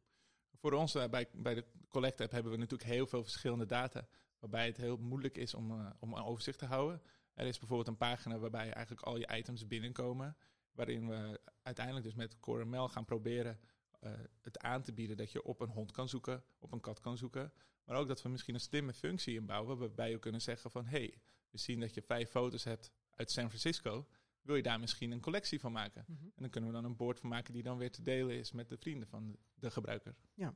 Voor 0.54 0.74
ons 0.74 0.94
bij, 0.94 1.30
bij 1.34 1.54
de 1.54 1.66
Collect 1.88 2.22
app 2.22 2.32
hebben 2.32 2.52
we 2.52 2.58
natuurlijk 2.58 2.90
heel 2.90 3.08
veel 3.08 3.24
verschillende 3.24 3.66
data 3.66 4.08
waarbij 4.39 4.65
het 4.65 4.77
heel 4.77 4.98
moeilijk 4.98 5.38
is 5.38 5.53
om, 5.53 5.72
uh, 5.72 5.89
om 6.00 6.13
een 6.13 6.24
overzicht 6.24 6.60
te 6.60 6.65
houden. 6.65 7.01
Er 7.34 7.46
is 7.46 7.60
bijvoorbeeld 7.60 7.88
een 7.88 7.98
pagina 7.98 8.38
waarbij 8.38 8.72
eigenlijk 8.72 9.05
al 9.05 9.17
je 9.17 9.38
items 9.38 9.67
binnenkomen, 9.67 10.38
waarin 10.72 11.08
we 11.08 11.39
uiteindelijk 11.62 12.05
dus 12.05 12.15
met 12.15 12.39
CoreML 12.39 12.88
gaan 12.88 13.05
proberen 13.05 13.60
uh, 14.01 14.12
het 14.41 14.60
aan 14.60 14.81
te 14.81 14.93
bieden 14.93 15.17
dat 15.17 15.31
je 15.31 15.43
op 15.43 15.62
een 15.62 15.69
hond 15.69 15.91
kan 15.91 16.10
zoeken, 16.10 16.43
op 16.60 16.72
een 16.72 16.79
kat 16.79 17.00
kan 17.00 17.17
zoeken, 17.17 17.53
maar 17.84 17.98
ook 17.98 18.08
dat 18.08 18.22
we 18.22 18.29
misschien 18.29 18.53
een 18.53 18.60
slimme 18.60 18.93
functie 18.93 19.36
inbouwen 19.36 19.77
waarbij 19.77 20.10
je 20.10 20.19
kunnen 20.19 20.41
zeggen 20.41 20.72
van 20.72 20.86
hey, 20.86 21.22
we 21.50 21.58
zien 21.58 21.79
dat 21.79 21.93
je 21.93 22.01
vijf 22.01 22.29
foto's 22.29 22.63
hebt 22.63 22.91
uit 23.10 23.31
San 23.31 23.48
Francisco, 23.48 24.08
wil 24.41 24.55
je 24.55 24.63
daar 24.63 24.79
misschien 24.79 25.12
een 25.12 25.22
collectie 25.22 25.60
van 25.60 25.72
maken? 25.72 26.03
Mhm. 26.08 26.24
En 26.24 26.31
dan 26.36 26.50
kunnen 26.50 26.69
we 26.69 26.75
dan 26.75 26.86
een 26.86 26.96
boord 26.96 27.19
van 27.19 27.29
maken 27.29 27.53
die 27.53 27.63
dan 27.63 27.77
weer 27.77 27.91
te 27.91 28.01
delen 28.01 28.38
is 28.38 28.51
met 28.51 28.69
de 28.69 28.77
vrienden 28.77 29.08
van 29.08 29.38
de 29.53 29.72
gebruiker. 29.72 30.15
Ja, 30.34 30.55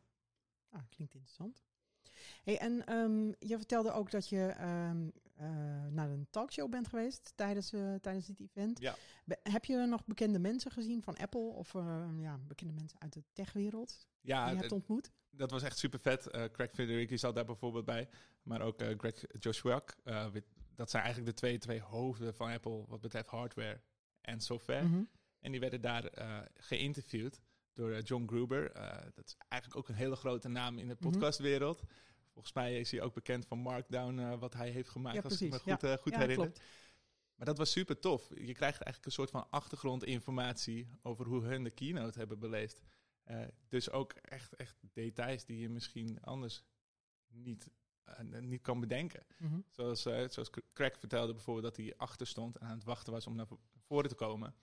ah, 0.69 0.81
klinkt 0.89 1.13
interessant. 1.13 1.63
Hey, 2.43 2.59
en 2.59 2.93
um, 2.93 3.35
je 3.39 3.57
vertelde 3.57 3.91
ook 3.91 4.11
dat 4.11 4.29
je 4.29 4.55
um, 4.61 5.11
uh, 5.41 5.47
naar 5.89 6.09
een 6.09 6.27
talkshow 6.29 6.69
bent 6.69 6.87
geweest 6.87 7.31
tijdens, 7.35 7.73
uh, 7.73 7.95
tijdens 7.95 8.25
dit 8.25 8.39
event. 8.39 8.79
Ja. 8.79 8.95
Be 9.25 9.37
heb 9.43 9.65
je 9.65 9.77
nog 9.77 10.05
bekende 10.05 10.39
mensen 10.39 10.71
gezien 10.71 11.03
van 11.03 11.17
Apple 11.17 11.41
of 11.41 11.73
uh, 11.73 12.05
ja, 12.17 12.39
bekende 12.47 12.73
mensen 12.73 12.99
uit 12.99 13.13
de 13.13 13.23
techwereld 13.33 14.07
ja, 14.21 14.45
die 14.45 14.53
je 14.53 14.59
hebt 14.59 14.71
ontmoet? 14.71 15.11
Dat 15.29 15.51
was 15.51 15.63
echt 15.63 15.77
super 15.77 15.99
vet. 15.99 16.29
Craig 16.51 16.71
Federighi 16.71 17.17
zat 17.17 17.35
daar 17.35 17.45
bijvoorbeeld 17.45 17.85
bij, 17.85 18.09
maar 18.43 18.61
ook 18.61 18.83
Greg 18.97 19.23
Joshua. 19.39 19.83
dat 20.75 20.89
zijn 20.89 21.03
eigenlijk 21.03 21.25
de 21.25 21.33
twee, 21.33 21.57
twee 21.57 21.81
hoofden 21.81 22.35
van 22.35 22.51
Apple 22.51 22.85
wat 22.87 23.01
betreft 23.01 23.29
hardware 23.29 23.81
en 24.21 24.41
software. 24.41 24.83
Mm 24.83 24.91
-hmm. 24.91 25.09
En 25.39 25.51
die 25.51 25.59
werden 25.59 25.81
daar 25.81 26.09
geïnterviewd 26.53 27.41
door 27.73 27.91
eh, 27.91 28.03
John 28.03 28.27
Gruber. 28.27 28.71
Eh, 28.71 29.05
dat 29.13 29.25
is 29.25 29.35
eigenlijk 29.47 29.81
ook 29.81 29.89
een 29.89 30.01
hele 30.01 30.15
grote 30.15 30.47
naam 30.47 30.77
in 30.77 30.87
de 30.87 30.95
mhm. 30.99 31.09
podcastwereld. 31.09 31.83
Volgens 32.31 32.53
mij 32.53 32.79
is 32.79 32.91
hij 32.91 33.01
ook 33.01 33.13
bekend 33.13 33.45
van 33.45 33.59
Markdown, 33.59 34.17
uh, 34.19 34.39
wat 34.39 34.53
hij 34.53 34.69
heeft 34.69 34.89
gemaakt, 34.89 35.15
ja, 35.15 35.21
als 35.21 35.41
ik 35.41 35.51
me 35.51 35.59
goed, 35.59 35.81
ja. 35.81 35.97
goed 35.97 36.15
herinner. 36.15 36.51
Maar 37.35 37.45
dat 37.45 37.57
was 37.57 37.71
super 37.71 37.99
tof. 37.99 38.29
Je 38.29 38.53
krijgt 38.53 38.81
eigenlijk 38.81 39.05
een 39.05 39.11
soort 39.11 39.29
van 39.29 39.49
achtergrondinformatie 39.49 40.89
over 41.01 41.25
hoe 41.25 41.43
hun 41.43 41.63
de 41.63 41.69
keynote 41.69 42.19
hebben 42.19 42.39
beleefd. 42.39 42.81
dus 43.67 43.89
ook 43.89 44.11
echt, 44.13 44.55
echt 44.55 44.75
details 44.93 45.45
die 45.45 45.59
je 45.59 45.69
misschien 45.69 46.21
anders 46.21 46.63
niet, 47.27 47.69
niet 48.41 48.61
kan 48.61 48.79
bedenken. 48.79 49.25
Mhm. 49.37 49.59
Zoals, 49.69 50.01
zoals 50.01 50.49
Craig 50.73 50.99
vertelde 50.99 51.33
bijvoorbeeld 51.33 51.75
dat 51.75 51.85
hij 51.85 51.97
achter 51.97 52.27
stond 52.27 52.57
en 52.57 52.67
aan 52.67 52.75
het 52.75 52.83
wachten 52.83 53.13
was 53.13 53.27
om 53.27 53.35
naar 53.35 53.47
voren 53.87 54.09
te 54.09 54.15
komen. 54.15 54.55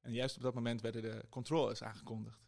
En 0.00 0.12
juist 0.12 0.36
op 0.36 0.42
dat 0.42 0.54
moment 0.54 0.80
werden 0.80 1.02
de 1.02 1.26
controllers 1.28 1.82
aangekondigd. 1.82 2.46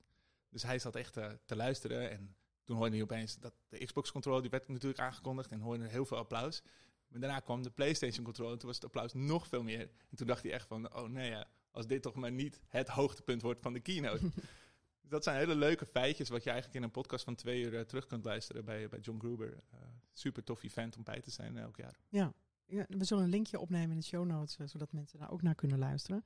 Dus 0.48 0.62
hij 0.62 0.78
zat 0.78 0.96
echt 0.96 1.16
uh, 1.16 1.26
te 1.44 1.56
luisteren 1.56 2.10
en 2.10 2.36
toen 2.64 2.76
hoorde 2.76 2.94
hij 2.94 3.02
opeens 3.02 3.38
dat 3.38 3.54
de 3.68 3.84
Xbox 3.84 4.12
controller, 4.12 4.40
die 4.40 4.50
werd 4.50 4.68
natuurlijk 4.68 5.00
aangekondigd 5.00 5.50
en 5.50 5.60
hoorde 5.60 5.88
heel 5.88 6.06
veel 6.06 6.16
applaus. 6.16 6.62
Maar 7.08 7.20
daarna 7.20 7.40
kwam 7.40 7.62
de 7.62 7.70
PlayStation 7.70 8.24
controller 8.24 8.52
en 8.52 8.58
toen 8.58 8.68
was 8.68 8.76
het 8.76 8.84
applaus 8.84 9.12
nog 9.12 9.46
veel 9.46 9.62
meer. 9.62 9.90
En 10.10 10.16
toen 10.16 10.26
dacht 10.26 10.42
hij 10.42 10.52
echt 10.52 10.66
van, 10.66 10.94
oh 10.96 11.08
nee, 11.08 11.30
ja, 11.30 11.46
als 11.70 11.86
dit 11.86 12.02
toch 12.02 12.14
maar 12.14 12.32
niet 12.32 12.60
het 12.68 12.88
hoogtepunt 12.88 13.42
wordt 13.42 13.60
van 13.60 13.72
de 13.72 13.80
keynote. 13.80 14.30
dus 15.00 15.10
dat 15.10 15.24
zijn 15.24 15.36
hele 15.36 15.54
leuke 15.54 15.86
feitjes 15.86 16.28
wat 16.28 16.44
je 16.44 16.50
eigenlijk 16.50 16.78
in 16.78 16.84
een 16.84 16.90
podcast 16.90 17.24
van 17.24 17.34
twee 17.34 17.62
uur 17.62 17.72
uh, 17.72 17.80
terug 17.80 18.06
kunt 18.06 18.24
luisteren 18.24 18.64
bij, 18.64 18.88
bij 18.88 18.98
John 18.98 19.18
Gruber. 19.18 19.52
Uh, 19.74 19.80
super 20.12 20.44
tof 20.44 20.62
event 20.62 20.96
om 20.96 21.04
bij 21.04 21.20
te 21.20 21.30
zijn 21.30 21.56
elk 21.56 21.76
jaar. 21.76 21.98
Ja. 22.08 22.32
ja, 22.66 22.86
we 22.88 23.04
zullen 23.04 23.24
een 23.24 23.30
linkje 23.30 23.58
opnemen 23.58 23.90
in 23.90 24.00
de 24.00 24.06
show 24.06 24.26
notes, 24.26 24.56
zodat 24.64 24.92
mensen 24.92 25.18
daar 25.18 25.30
ook 25.30 25.42
naar 25.42 25.54
kunnen 25.54 25.78
luisteren. 25.78 26.24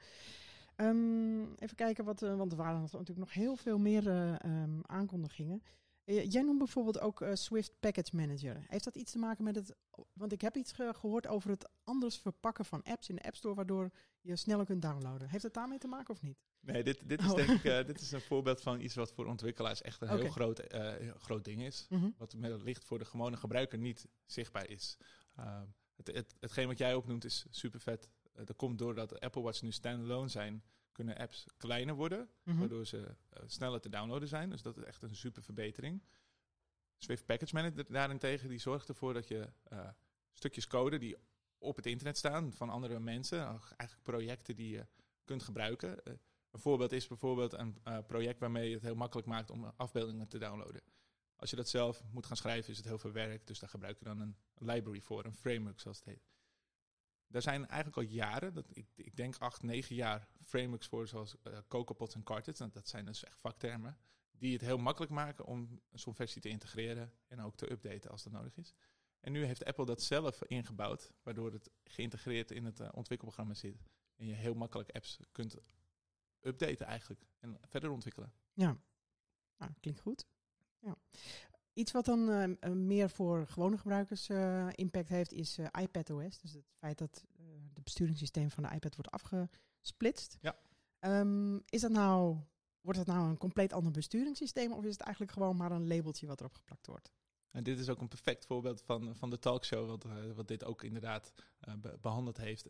Um, 0.76 1.54
even 1.54 1.76
kijken, 1.76 2.04
wat, 2.04 2.22
uh, 2.22 2.36
want 2.36 2.52
er 2.52 2.58
waren 2.58 2.80
natuurlijk 2.80 3.18
nog 3.18 3.32
heel 3.32 3.56
veel 3.56 3.78
meer 3.78 4.06
uh, 4.06 4.34
um, 4.44 4.80
aankondigingen. 4.86 5.62
Uh, 6.04 6.30
jij 6.30 6.42
noemt 6.42 6.58
bijvoorbeeld 6.58 7.00
ook 7.00 7.24
Swift 7.32 7.72
Package 7.80 8.16
Manager. 8.16 8.64
Heeft 8.68 8.84
dat 8.84 8.96
iets 8.96 9.12
te 9.12 9.18
maken 9.18 9.44
met 9.44 9.54
het... 9.54 9.74
Want 10.12 10.32
ik 10.32 10.40
heb 10.40 10.56
iets 10.56 10.72
ge 10.72 10.92
gehoord 10.94 11.26
over 11.26 11.50
het 11.50 11.68
anders 11.84 12.16
verpakken 12.16 12.64
van 12.64 12.82
apps 12.82 13.08
in 13.08 13.14
de 13.14 13.22
App 13.22 13.34
Store... 13.36 13.54
waardoor 13.54 13.90
je 14.20 14.36
sneller 14.36 14.64
kunt 14.64 14.82
downloaden. 14.82 15.28
Heeft 15.28 15.42
het 15.42 15.54
daarmee 15.54 15.78
te 15.78 15.88
maken 15.88 16.14
of 16.14 16.22
niet? 16.22 16.38
Nee, 16.60 16.82
dit, 16.82 17.08
dit 17.08 17.20
is 17.20 17.30
oh. 17.30 17.36
denk 17.36 17.50
ik 17.50 17.62
dit 17.86 18.00
is 18.00 18.12
een 18.12 18.20
voorbeeld 18.20 18.60
van 18.60 18.80
iets 18.80 18.94
wat 18.94 19.12
voor 19.12 19.26
ontwikkelaars 19.26 19.82
echt 19.82 20.00
een 20.00 20.08
okay. 20.08 20.20
heel 20.20 20.30
groot, 20.30 20.62
groot 21.16 21.44
ding 21.44 21.62
is. 21.62 21.86
Mm 21.88 21.98
-hmm. 21.98 22.14
Wat 22.18 22.34
met 22.34 22.62
licht 22.62 22.84
voor 22.84 22.98
de 22.98 23.04
gewone 23.04 23.36
gebruiker 23.36 23.78
niet 23.78 24.08
zichtbaar 24.26 24.68
is. 24.68 24.98
Ehm, 25.36 25.66
het, 25.96 26.06
het, 26.06 26.34
hetgeen 26.40 26.66
wat 26.66 26.78
jij 26.78 26.94
opnoemt 26.94 27.24
is 27.24 27.46
super 27.50 27.80
vet 27.80 28.08
dat 28.32 28.56
komt 28.56 28.78
doordat 28.78 29.08
de 29.08 29.20
Apple 29.20 29.42
Watch 29.42 29.62
nu 29.62 29.72
standalone 29.72 30.28
zijn, 30.28 30.62
kunnen 30.92 31.16
apps 31.16 31.46
kleiner 31.56 31.94
worden, 31.94 32.28
-hmm. 32.42 32.58
waardoor 32.58 32.86
ze 32.86 32.98
uh, 32.98 33.42
sneller 33.46 33.80
te 33.80 33.88
downloaden 33.88 34.28
zijn. 34.28 34.50
Dus 34.50 34.62
dat 34.62 34.76
is 34.76 34.84
echt 34.84 35.02
een 35.02 35.16
super 35.16 35.42
verbetering. 35.42 36.02
Swift 36.98 37.26
Package 37.26 37.54
Manager 37.54 37.84
daarentegen, 37.88 38.48
die 38.48 38.58
zorgt 38.58 38.88
ervoor 38.88 39.14
dat 39.14 39.28
je 39.28 39.52
uh, 39.72 39.88
stukjes 40.32 40.66
code 40.66 40.98
die 40.98 41.16
op 41.58 41.76
het 41.76 41.86
internet 41.86 42.18
staan 42.18 42.52
van 42.52 42.68
andere 42.68 43.00
mensen, 43.00 43.38
eigenlijk 43.46 44.02
projecten 44.02 44.56
die 44.56 44.70
je 44.70 44.86
kunt 45.24 45.42
gebruiken. 45.42 46.00
een 46.50 46.60
voorbeeld 46.60 46.92
is 46.92 47.06
bijvoorbeeld 47.06 47.52
een 47.52 47.76
project 48.06 48.40
waarmee 48.40 48.68
je 48.68 48.74
het 48.74 48.82
heel 48.82 48.94
makkelijk 48.94 49.28
maakt 49.28 49.50
om 49.50 49.72
afbeeldingen 49.76 50.28
te 50.28 50.38
downloaden. 50.38 50.82
Als 51.36 51.50
je 51.50 51.56
dat 51.56 51.68
zelf 51.68 52.02
moet 52.10 52.26
gaan 52.26 52.36
schrijven, 52.36 52.70
is 52.70 52.76
het 52.76 52.86
heel 52.86 52.98
veel 52.98 53.12
werk. 53.12 53.46
Dus 53.46 53.58
daar 53.58 53.68
gebruik 53.68 53.98
je 53.98 54.04
dan 54.04 54.20
een 54.20 54.36
library 54.54 55.00
voor, 55.00 55.24
een 55.24 55.34
framework 55.34 55.80
zoals 55.80 55.96
het 55.96 56.06
heet. 56.06 56.31
Daar 57.32 57.42
zijn 57.42 57.66
eigenlijk 57.66 57.96
al 57.96 58.14
jaren, 58.14 58.54
dat, 58.54 58.66
ik, 58.76 58.86
ik 58.94 59.16
denk 59.16 59.36
acht, 59.36 59.62
negen 59.62 59.94
jaar, 59.94 60.28
frameworks 60.40 60.86
voor 60.86 61.08
zoals 61.08 61.36
uh, 61.44 61.58
CocoaPods 61.68 62.14
en 62.14 62.22
Cartets. 62.22 62.58
Nou, 62.58 62.70
dat 62.70 62.88
zijn 62.88 63.04
dus 63.04 63.24
echt 63.24 63.40
vaktermen. 63.40 63.98
Die 64.30 64.52
het 64.52 64.60
heel 64.60 64.78
makkelijk 64.78 65.12
maken 65.12 65.44
om 65.44 65.80
zo'n 65.92 66.14
versie 66.14 66.42
te 66.42 66.48
integreren 66.48 67.12
en 67.26 67.40
ook 67.40 67.56
te 67.56 67.70
updaten 67.70 68.10
als 68.10 68.22
dat 68.22 68.32
nodig 68.32 68.56
is. 68.56 68.74
En 69.20 69.32
nu 69.32 69.44
heeft 69.44 69.64
Apple 69.64 69.84
dat 69.84 70.02
zelf 70.02 70.42
ingebouwd, 70.42 71.12
waardoor 71.22 71.52
het 71.52 71.70
geïntegreerd 71.84 72.50
in 72.50 72.64
het 72.64 72.80
uh, 72.80 72.88
ontwikkelprogramma 72.92 73.54
zit. 73.54 73.82
En 74.16 74.26
je 74.26 74.34
heel 74.34 74.54
makkelijk 74.54 74.90
apps 74.90 75.18
kunt 75.32 75.56
updaten 76.40 76.86
eigenlijk 76.86 77.26
en 77.38 77.58
verder 77.60 77.90
ontwikkelen. 77.90 78.32
Ja, 78.52 78.76
nou, 79.56 79.72
klinkt 79.80 80.00
goed. 80.00 80.26
Ja. 80.78 80.96
Iets 81.72 81.92
wat 81.92 82.04
dan 82.04 82.28
uh, 82.28 82.70
meer 82.70 83.10
voor 83.10 83.46
gewone 83.46 83.78
gebruikers 83.78 84.28
uh, 84.28 84.68
impact 84.74 85.08
heeft, 85.08 85.32
is 85.32 85.58
uh, 85.58 85.66
iPadOS. 85.80 86.38
Dus 86.38 86.52
het 86.52 86.64
feit 86.78 86.98
dat 86.98 87.24
het 87.74 87.84
besturingssysteem 87.84 88.50
van 88.50 88.62
de 88.62 88.74
iPad 88.74 88.96
wordt 88.96 89.10
afgesplitst. 89.10 90.38
Ja. 90.40 90.58
Um, 91.00 91.62
is 91.66 91.80
dat 91.80 91.90
nou, 91.90 92.38
wordt 92.80 92.98
dat 92.98 93.14
nou 93.14 93.28
een 93.28 93.38
compleet 93.38 93.72
ander 93.72 93.92
besturingssysteem 93.92 94.72
of 94.72 94.84
is 94.84 94.92
het 94.92 95.00
eigenlijk 95.00 95.32
gewoon 95.32 95.56
maar 95.56 95.72
een 95.72 95.88
labeltje 95.88 96.26
wat 96.26 96.40
erop 96.40 96.54
geplakt 96.54 96.86
wordt? 96.86 97.12
En 97.50 97.62
dit 97.62 97.78
is 97.78 97.88
ook 97.88 98.00
een 98.00 98.08
perfect 98.08 98.46
voorbeeld 98.46 98.82
van, 98.82 99.16
van 99.16 99.30
de 99.30 99.38
talkshow, 99.38 99.88
wat, 99.88 100.06
wat 100.34 100.48
dit 100.48 100.64
ook 100.64 100.82
inderdaad 100.82 101.32
be 101.78 101.98
behandeld 102.00 102.36
heeft. 102.36 102.68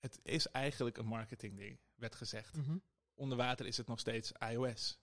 Het 0.00 0.20
is 0.22 0.46
eigenlijk 0.46 0.96
een 0.96 1.06
marketingding, 1.06 1.78
werd 1.94 2.14
gezegd. 2.14 2.56
Mm 2.56 2.64
-hmm. 2.64 2.82
Onder 3.14 3.38
water 3.38 3.66
is 3.66 3.76
het 3.76 3.86
nog 3.86 3.98
steeds 3.98 4.32
iOS. 4.50 4.98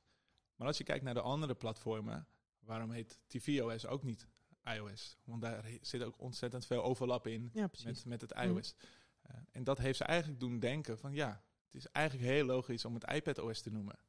Maar 0.56 0.68
als 0.68 0.78
je 0.78 0.84
kijkt 0.84 1.04
naar 1.04 1.14
de 1.14 1.22
andere 1.22 1.56
platformen, 1.56 2.28
waarom 2.66 2.92
heet 2.92 3.20
tvOS 3.28 3.86
ook 3.86 4.04
niet 4.04 4.28
iOS? 4.64 5.18
Want 5.24 5.42
daar 5.42 5.66
zit 5.82 6.04
ook 6.04 6.20
ontzettend 6.20 6.66
veel 6.66 6.84
overlap 6.84 7.28
in 7.28 7.50
ja, 7.54 7.70
met, 7.84 8.06
met 8.06 8.22
het 8.22 8.32
iOS. 8.32 8.76
Mm. 8.76 8.90
Uh, 9.32 9.42
en 9.52 9.64
dat 9.64 9.78
heeft 9.78 9.98
ze 9.98 10.04
eigenlijk 10.04 10.40
doen 10.40 10.60
denken 10.60 10.98
van 10.98 11.14
ja, 11.14 11.44
het 11.66 11.76
is 11.76 11.88
eigenlijk 11.88 12.30
heel 12.30 12.46
logisch 12.46 12.86
om 12.86 12.94
het 12.94 13.12
iPadOS 13.12 13.62
te 13.62 13.72
noemen. 13.72 14.00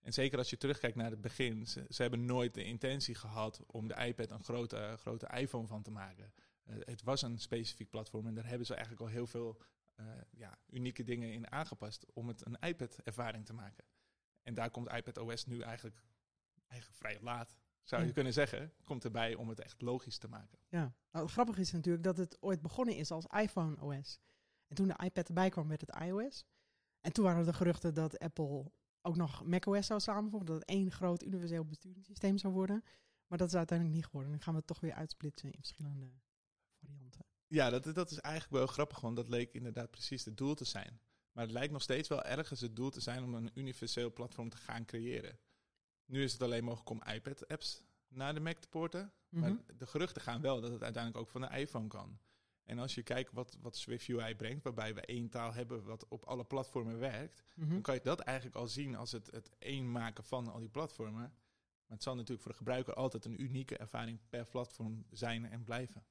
En 0.00 0.12
zeker 0.12 0.38
als 0.38 0.50
je 0.50 0.56
terugkijkt 0.56 0.96
naar 0.96 1.10
het 1.10 1.20
begin, 1.20 1.66
ze, 1.66 1.84
ze 1.88 2.02
hebben 2.02 2.24
nooit 2.24 2.54
de 2.54 2.64
intentie 2.64 3.14
gehad 3.14 3.62
om 3.66 3.88
de 3.88 3.94
iPad 3.94 4.30
een 4.30 4.44
grote, 4.44 4.94
grote 4.98 5.28
iPhone 5.34 5.66
van 5.66 5.82
te 5.82 5.90
maken. 5.90 6.32
Uh, 6.64 6.76
het 6.80 7.02
was 7.02 7.22
een 7.22 7.38
specifiek 7.38 7.90
platform 7.90 8.26
en 8.26 8.34
daar 8.34 8.46
hebben 8.46 8.66
ze 8.66 8.74
eigenlijk 8.74 9.02
al 9.02 9.08
heel 9.08 9.26
veel 9.26 9.62
eh, 9.96 10.06
ja, 10.30 10.58
unieke 10.66 11.04
dingen 11.04 11.32
in 11.32 11.50
aangepast 11.50 12.06
om 12.12 12.28
het 12.28 12.46
een 12.46 12.58
iPad-ervaring 12.60 13.46
te 13.46 13.52
maken. 13.52 13.84
En 14.42 14.54
daar 14.54 14.70
komt 14.70 14.92
iPad 14.92 15.18
OS 15.18 15.46
nu 15.46 15.60
eigenlijk, 15.60 16.02
eigenlijk 16.66 17.00
vrij 17.00 17.18
laat, 17.20 17.56
zou 17.88 18.00
je 18.02 18.06
Ja. 18.08 18.14
kunnen 18.14 18.32
zeggen, 18.32 18.72
komt 18.84 19.04
erbij 19.04 19.34
om 19.34 19.48
het 19.48 19.60
echt 19.60 19.82
logisch 19.82 20.18
te 20.18 20.28
maken. 20.28 20.58
Ja, 20.68 20.94
nou, 21.10 21.24
het 21.24 21.32
grappige 21.34 21.60
is 21.60 21.72
natuurlijk 21.72 22.04
dat 22.04 22.16
het 22.16 22.36
ooit 22.42 22.62
begonnen 22.62 22.96
is 22.96 23.10
als 23.10 23.24
iPhone 23.26 23.80
OS. 23.80 24.18
En 24.66 24.76
toen 24.76 24.88
de 24.88 25.00
iPad 25.04 25.28
erbij 25.28 25.48
kwam, 25.48 25.68
werd 25.68 25.80
het 25.80 25.96
iOS. 26.02 26.44
En 27.00 27.12
toen 27.12 27.24
waren 27.24 27.40
er 27.40 27.46
de 27.46 27.52
geruchten 27.52 27.94
dat 27.94 28.18
Apple 28.18 28.72
ook 29.02 29.16
nog 29.16 29.44
macOS 29.44 29.86
zou 29.86 30.00
samenvoegen. 30.00 30.46
Dat 30.46 30.56
het 30.58 30.68
één 30.68 30.90
groot 30.90 31.22
universeel 31.22 31.64
besturingssysteem 31.64 32.38
zou 32.38 32.52
worden. 32.52 32.84
Maar 33.26 33.38
dat 33.38 33.48
is 33.48 33.54
uiteindelijk 33.54 33.96
niet 33.98 34.06
geworden. 34.06 34.30
Dan 34.32 34.40
gaan 34.42 34.52
we 34.52 34.58
het 34.58 34.68
toch 34.68 34.80
weer 34.80 34.92
uitsplitsen 34.94 35.48
in 35.50 35.58
verschillende 35.58 36.10
varianten. 36.80 37.24
Ja, 37.46 37.70
dat, 37.70 37.94
dat 37.94 38.10
is 38.10 38.18
eigenlijk 38.18 38.54
wel 38.54 38.66
grappig, 38.66 39.00
want 39.00 39.16
dat 39.16 39.28
leek 39.28 39.52
inderdaad 39.52 39.90
precies 39.90 40.24
het 40.24 40.36
doel 40.36 40.54
te 40.54 40.64
zijn. 40.64 41.00
Maar 41.32 41.44
het 41.44 41.52
lijkt 41.52 41.72
nog 41.72 41.82
steeds 41.82 42.08
wel 42.08 42.22
ergens 42.22 42.60
het 42.60 42.76
doel 42.76 42.90
te 42.90 43.00
zijn 43.00 43.24
om 43.24 43.34
een 43.34 43.50
universeel 43.54 44.12
platform 44.12 44.48
te 44.48 44.56
gaan 44.56 44.84
creëren. 44.84 45.38
Nu 46.06 46.22
is 46.22 46.32
het 46.32 46.42
alleen 46.42 46.64
mogelijk 46.64 46.90
om 46.90 47.02
iPad-apps 47.14 47.82
naar 48.08 48.34
de 48.34 48.40
Mac 48.40 48.56
te 48.56 48.68
porten. 48.68 49.12
Mhm. 49.28 49.40
Maar 49.40 49.56
de 49.78 49.86
geruchten 49.86 50.22
gaan 50.22 50.40
wel 50.40 50.60
dat 50.60 50.70
het 50.72 50.82
uiteindelijk 50.82 51.22
ook 51.24 51.30
van 51.30 51.40
de 51.40 51.58
iPhone 51.58 51.88
kan. 51.88 52.18
En 52.64 52.78
als 52.78 52.94
je 52.94 53.02
kijkt 53.02 53.32
wat, 53.32 53.56
wat 53.60 53.76
Swift 53.76 54.08
UI 54.08 54.34
brengt, 54.34 54.64
waarbij 54.64 54.94
we 54.94 55.00
één 55.00 55.28
taal 55.28 55.52
hebben 55.54 55.84
wat 55.84 56.08
op 56.08 56.24
alle 56.24 56.44
platformen 56.44 56.98
werkt, 56.98 57.44
Mhm. 57.54 57.68
dan 57.70 57.80
kan 57.82 57.94
je 57.94 58.00
dat 58.02 58.20
eigenlijk 58.20 58.56
al 58.56 58.68
zien 58.68 58.96
als 58.96 59.12
het, 59.12 59.30
het 59.30 59.50
één 59.58 59.90
maken 59.92 60.24
van 60.24 60.48
al 60.48 60.58
die 60.58 60.68
platformen. 60.68 61.14
Maar 61.20 61.32
het 61.96 62.02
zal 62.02 62.14
natuurlijk 62.14 62.42
voor 62.42 62.50
de 62.50 62.56
gebruiker 62.56 62.94
altijd 62.94 63.24
een 63.24 63.42
unieke 63.42 63.76
ervaring 63.76 64.20
per 64.28 64.46
platform 64.46 65.04
zijn 65.10 65.44
en 65.50 65.64
blijven. 65.64 66.04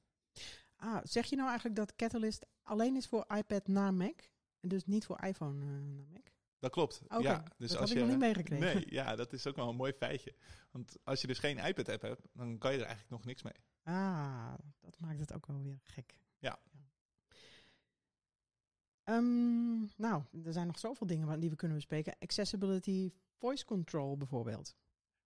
Ah, 0.76 0.98
zeg 1.04 1.26
je 1.26 1.36
nou 1.36 1.48
eigenlijk 1.48 1.78
dat 1.78 1.96
Catalyst 1.96 2.46
alleen 2.64 2.96
is 2.96 3.08
voor 3.08 3.26
iPad 3.36 3.68
naar 3.68 3.94
Mac? 3.94 4.20
En 4.60 4.70
dus 4.70 4.86
niet 4.86 5.06
voor 5.06 5.20
iPhone 5.24 5.62
eh, 5.64 5.68
naar 5.68 6.08
Mac? 6.12 6.28
Dat 6.66 6.74
klopt. 6.74 7.02
Ja, 7.20 7.44
dus 7.58 7.72
dat 7.72 7.80
als 7.80 7.90
ik 7.90 7.96
je, 7.96 8.02
nog 8.02 8.12
niet 8.12 8.20
meegekregen. 8.20 8.76
Nee, 8.76 8.86
ja, 8.90 9.16
dat 9.16 9.34
is 9.34 9.48
ook 9.48 9.56
wel 9.56 9.70
een 9.70 9.76
mooi 9.76 9.94
feitje. 9.94 10.36
Want 10.72 10.98
als 11.04 11.22
je 11.22 11.28
dus 11.28 11.40
geen 11.40 11.58
iPad-app 11.58 12.02
hebt, 12.02 12.22
dan 12.34 12.58
kan 12.58 12.72
je 12.72 12.78
er 12.78 12.86
eigenlijk 12.86 13.12
nog 13.12 13.26
niks 13.26 13.44
mee. 13.44 13.54
Ah, 13.84 14.54
dat 14.80 15.00
maakt 15.00 15.20
het 15.20 15.34
ook 15.34 15.46
wel 15.46 15.62
weer 15.62 15.80
gek. 15.84 16.20
Ja. 16.38 16.60
Ehm, 19.04 19.80
nou, 19.96 20.24
er 20.44 20.54
zijn 20.54 20.68
nog 20.68 20.80
zoveel 20.80 21.08
dingen 21.08 21.40
die 21.40 21.50
we 21.50 21.56
kunnen 21.56 21.78
bespreken. 21.78 22.16
Accessibility 22.20 23.12
voice 23.38 23.66
control 23.66 24.18
bijvoorbeeld. 24.18 24.76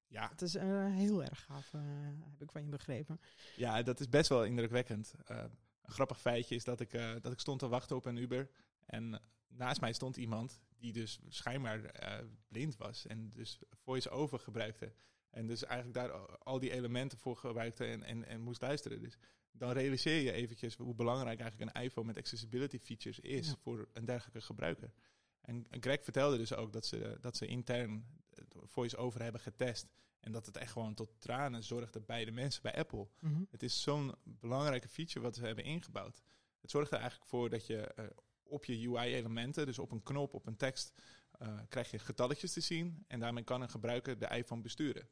Ja, 0.08 0.28
Dat 0.28 0.42
is 0.42 0.56
eh, 0.56 0.86
heel 0.86 1.24
erg 1.24 1.44
gaaf, 1.44 1.74
eh, 1.74 1.82
heb 2.30 2.42
ik 2.42 2.52
van 2.52 2.62
je 2.62 2.70
begrepen. 2.70 3.20
ja 3.56 3.84
dat 3.84 4.00
is 4.00 4.10
best 4.10 4.30
wel 4.30 4.46
indrukwekkend. 4.46 5.14
Eh, 5.26 5.38
een 5.82 5.92
grappig 5.92 6.20
feitje 6.20 6.56
is 6.56 6.64
dat 6.64 6.80
ik, 6.80 6.92
dat 7.22 7.32
ik 7.32 7.40
stond 7.40 7.60
te 7.60 7.68
wachten 7.68 7.96
op 7.96 8.06
een 8.06 8.18
Uber. 8.18 8.50
En 8.86 9.22
naast 9.48 9.82
mij 9.82 9.94
stond 9.94 10.18
iemand 10.18 10.62
die 10.80 10.94
dus 10.94 11.20
schijnbaar 11.28 11.84
eh, 11.86 12.26
blind 12.48 12.78
was. 12.78 13.06
En 13.08 13.32
dus 13.34 13.60
voice-over 13.74 14.40
gebruikte. 14.40 14.94
En 15.30 15.48
dus 15.48 15.64
eigenlijk 15.64 15.98
daar 16.00 16.12
al- 16.38 16.60
die 16.60 16.72
elementen 16.72 17.18
voor 17.18 17.38
gebruikte 17.38 17.86
en, 17.86 18.04
en, 18.04 18.26
en 18.26 18.42
moest 18.42 18.62
luisteren. 18.62 19.02
Dus 19.02 19.18
dan 19.52 19.72
realiseer 19.72 20.22
je 20.22 20.32
eventjes 20.32 20.76
hoe 20.76 20.96
belangrijk 20.96 21.40
eigenlijk 21.40 21.76
een 21.76 21.84
iPhone 21.84 22.08
met 22.08 22.18
accessibility 22.18 22.80
features 22.80 23.20
is 23.20 23.48
Ja. 23.48 23.56
voor 23.56 23.90
een 23.94 24.06
dergelijke 24.06 24.42
gebruiker. 24.42 24.94
En, 25.42 25.66
Greg 25.70 26.04
vertelde 26.04 26.38
dus 26.38 26.54
ook 26.54 26.74
dat 26.74 26.86
ze, 26.86 27.18
dat 27.22 27.38
ze 27.38 27.46
intern 27.46 28.06
het 28.34 28.56
voice-over 28.64 29.22
hebben 29.22 29.42
getest. 29.42 29.88
En 30.20 30.32
dat 30.32 30.46
het 30.46 30.58
echt 30.58 30.72
gewoon 30.72 30.94
tot 30.94 31.10
tranen 31.22 31.64
zorgde 31.64 32.00
bij 32.02 32.26
de 32.26 32.32
mensen 32.32 32.62
bij 32.62 32.76
Apple. 32.76 33.08
Mhm. 33.20 33.44
Het 33.50 33.64
is 33.64 33.82
zo'n 33.82 34.16
belangrijke 34.24 34.88
feature 34.88 35.20
wat 35.20 35.36
ze 35.36 35.46
hebben 35.46 35.64
ingebouwd. 35.64 36.22
Het 36.62 36.72
zorgt 36.72 36.92
er 36.92 36.98
eigenlijk 37.00 37.30
voor 37.30 37.50
dat 37.50 37.68
je 37.68 37.78
eh, 37.82 38.06
op 38.50 38.66
je 38.66 38.88
UI-elementen, 38.88 39.66
dus 39.66 39.80
op 39.80 39.92
een 39.92 40.04
knop, 40.04 40.34
op 40.34 40.46
een 40.46 40.56
tekst, 40.56 40.94
eh, 41.32 41.60
krijg 41.70 41.92
je 41.92 42.00
getalletjes 42.00 42.54
te 42.54 42.62
zien. 42.62 43.04
En 43.08 43.20
daarmee 43.20 43.44
kan 43.44 43.62
een 43.62 43.70
gebruiker 43.70 44.20
de 44.20 44.28
iPhone 44.28 44.62
besturen. 44.62 45.10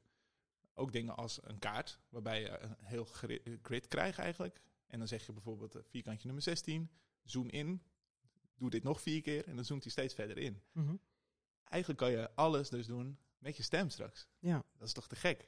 Ook 0.74 0.92
dingen 0.92 1.16
als 1.16 1.40
een 1.44 1.60
kaart, 1.60 2.00
waarbij 2.10 2.42
je 2.42 2.60
een 2.60 2.76
heel 2.80 3.06
gri- 3.06 3.60
grid 3.62 3.88
krijgt 3.88 4.20
eigenlijk. 4.20 4.62
En 4.88 5.00
dan 5.00 5.08
zeg 5.08 5.26
je 5.26 5.34
bijvoorbeeld 5.34 5.76
eh, 5.76 5.82
vierkantje 5.86 6.26
nummer 6.26 6.44
16, 6.44 6.92
zoom 7.24 7.50
in, 7.50 7.82
doe 8.56 8.70
dit 8.70 8.84
nog 8.84 9.02
vier 9.02 9.22
keer 9.22 9.48
en 9.48 9.56
dan 9.56 9.66
zoomt 9.66 9.84
hij 9.84 9.92
steeds 9.92 10.14
verder 10.14 10.38
in. 10.38 10.62
Mhm. 10.72 10.96
Eigenlijk 11.64 12.02
kan 12.02 12.12
je 12.12 12.36
alles 12.36 12.70
dus 12.70 12.86
doen 12.88 13.18
met 13.38 13.58
je 13.58 13.64
stem 13.64 13.90
straks. 13.90 14.28
Ja. 14.40 14.64
Dat 14.78 14.88
is 14.88 14.94
toch 14.94 15.08
te 15.08 15.16
gek? 15.16 15.48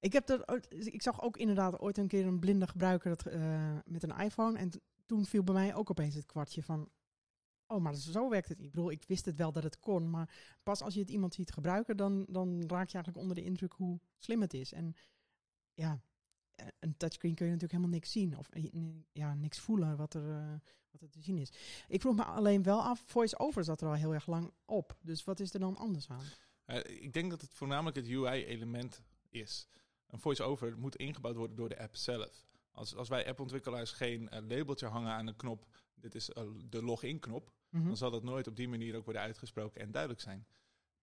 Ik, 0.00 0.12
heb 0.12 0.26
dat 0.26 0.66
ik 0.68 1.02
zag 1.02 1.22
ook 1.22 1.36
inderdaad 1.36 1.78
ooit 1.78 1.98
een 1.98 2.08
keer 2.08 2.26
een 2.26 2.38
blinde 2.40 2.66
gebruiker 2.66 3.16
dat, 3.16 3.26
eh, 3.26 3.78
met 3.84 4.02
een 4.02 4.18
iPhone. 4.18 4.58
En 4.58 4.70
toen 5.06 5.24
viel 5.24 5.42
bij 5.42 5.54
mij 5.54 5.74
ook 5.74 5.90
opeens 5.90 6.14
het 6.14 6.26
kwartje 6.26 6.62
van... 6.62 6.90
Oh, 7.66 7.80
maar 7.80 7.94
zo 7.94 8.28
werkt 8.28 8.48
het 8.48 8.58
niet. 8.58 8.66
Ik 8.66 8.72
bedoel, 8.72 8.90
ik 8.90 9.04
wist 9.04 9.24
het 9.24 9.36
wel 9.36 9.52
dat 9.52 9.62
het 9.62 9.78
kon. 9.78 10.10
Maar 10.10 10.34
pas 10.62 10.82
als 10.82 10.94
je 10.94 11.00
het 11.00 11.10
iemand 11.10 11.34
ziet 11.34 11.52
gebruiken, 11.52 11.96
dan, 11.96 12.26
dan 12.28 12.48
raak 12.60 12.88
je 12.88 12.94
eigenlijk 12.94 13.16
onder 13.16 13.34
de 13.34 13.44
indruk 13.44 13.72
hoe 13.72 14.00
slim 14.18 14.40
het 14.40 14.54
is. 14.54 14.72
En 14.72 14.94
ja, 15.74 16.02
eh, 16.54 16.66
een 16.80 16.96
touchscreen 16.96 17.34
kun 17.34 17.46
je 17.46 17.52
natuurlijk 17.52 17.78
helemaal 17.78 17.98
niks 17.98 18.12
zien. 18.12 18.38
Of 18.38 18.48
eh, 18.48 18.64
ja, 19.12 19.34
niks 19.34 19.58
voelen 19.58 19.96
wat 19.96 20.14
er, 20.14 20.30
eh, 20.30 20.54
wat 20.90 21.02
er 21.02 21.10
te 21.10 21.20
zien 21.20 21.38
is. 21.38 21.52
Ik 21.88 22.00
vroeg 22.00 22.16
me 22.16 22.24
alleen 22.24 22.62
wel 22.62 22.82
af, 22.82 23.02
voice-over 23.06 23.64
zat 23.64 23.80
er 23.80 23.88
al 23.88 23.94
heel 23.94 24.14
erg 24.14 24.26
lang 24.26 24.52
op. 24.64 24.96
Dus 25.00 25.24
wat 25.24 25.40
is 25.40 25.54
er 25.54 25.60
dan 25.60 25.76
anders 25.76 26.08
aan? 26.08 26.24
Ik 26.82 27.12
denk 27.12 27.30
dat 27.30 27.40
het 27.40 27.54
voornamelijk 27.54 27.96
het 27.96 28.08
UI-element 28.08 29.02
is. 29.28 29.68
Een 30.06 30.18
voice-over 30.18 30.78
moet 30.78 30.96
ingebouwd 30.96 31.36
worden 31.36 31.56
door 31.56 31.68
de 31.68 31.78
app 31.78 31.96
zelf. 31.96 32.46
Als, 32.72 32.94
als 32.96 33.08
wij 33.08 33.28
appontwikkelaars 33.28 33.92
geen 33.92 34.28
eh, 34.28 34.40
labeltje 34.48 34.86
hangen 34.86 35.12
aan 35.12 35.26
een 35.26 35.36
knop, 35.36 35.66
dit 35.94 36.14
is 36.14 36.30
eh, 36.30 36.48
de 36.68 36.82
login-knop, 36.82 37.52
Mhm. 37.68 37.86
dan 37.86 37.96
zal 37.96 38.10
dat 38.10 38.22
nooit 38.22 38.46
op 38.46 38.56
die 38.56 38.68
manier 38.68 38.96
ook 38.96 39.04
worden 39.04 39.22
uitgesproken 39.22 39.80
en 39.80 39.90
duidelijk 39.90 40.20
zijn. 40.22 40.46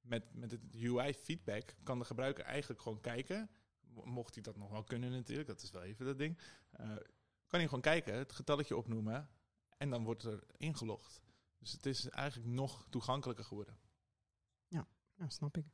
Met, 0.01 0.33
met 0.33 0.51
het 0.51 0.61
UI-feedback 0.75 1.75
kan 1.83 1.99
de 1.99 2.05
gebruiker 2.05 2.43
eigenlijk 2.43 2.81
gewoon 2.81 3.01
kijken, 3.01 3.49
mo- 3.79 4.05
mocht 4.05 4.33
hij 4.33 4.43
dat 4.43 4.55
nog 4.57 4.69
wel 4.69 4.83
kunnen 4.83 5.11
natuurlijk, 5.11 5.47
dat 5.47 5.61
is 5.61 5.71
wel 5.71 5.81
even 5.83 6.05
dat 6.05 6.17
ding, 6.17 6.37
eh, 6.71 6.87
kan 7.47 7.59
hij 7.59 7.65
gewoon 7.65 7.81
kijken, 7.81 8.13
het 8.17 8.31
getalletje 8.33 8.77
opnoemen 8.77 9.29
en 9.77 9.89
dan 9.89 10.03
wordt 10.03 10.23
er 10.23 10.43
ingelogd. 10.57 11.21
Dus 11.57 11.71
het 11.71 11.85
is 11.85 12.09
eigenlijk 12.09 12.49
nog 12.51 12.85
toegankelijker 12.89 13.45
geworden. 13.45 13.77
Ja, 14.67 14.87
snap 15.27 15.57
ik. 15.57 15.65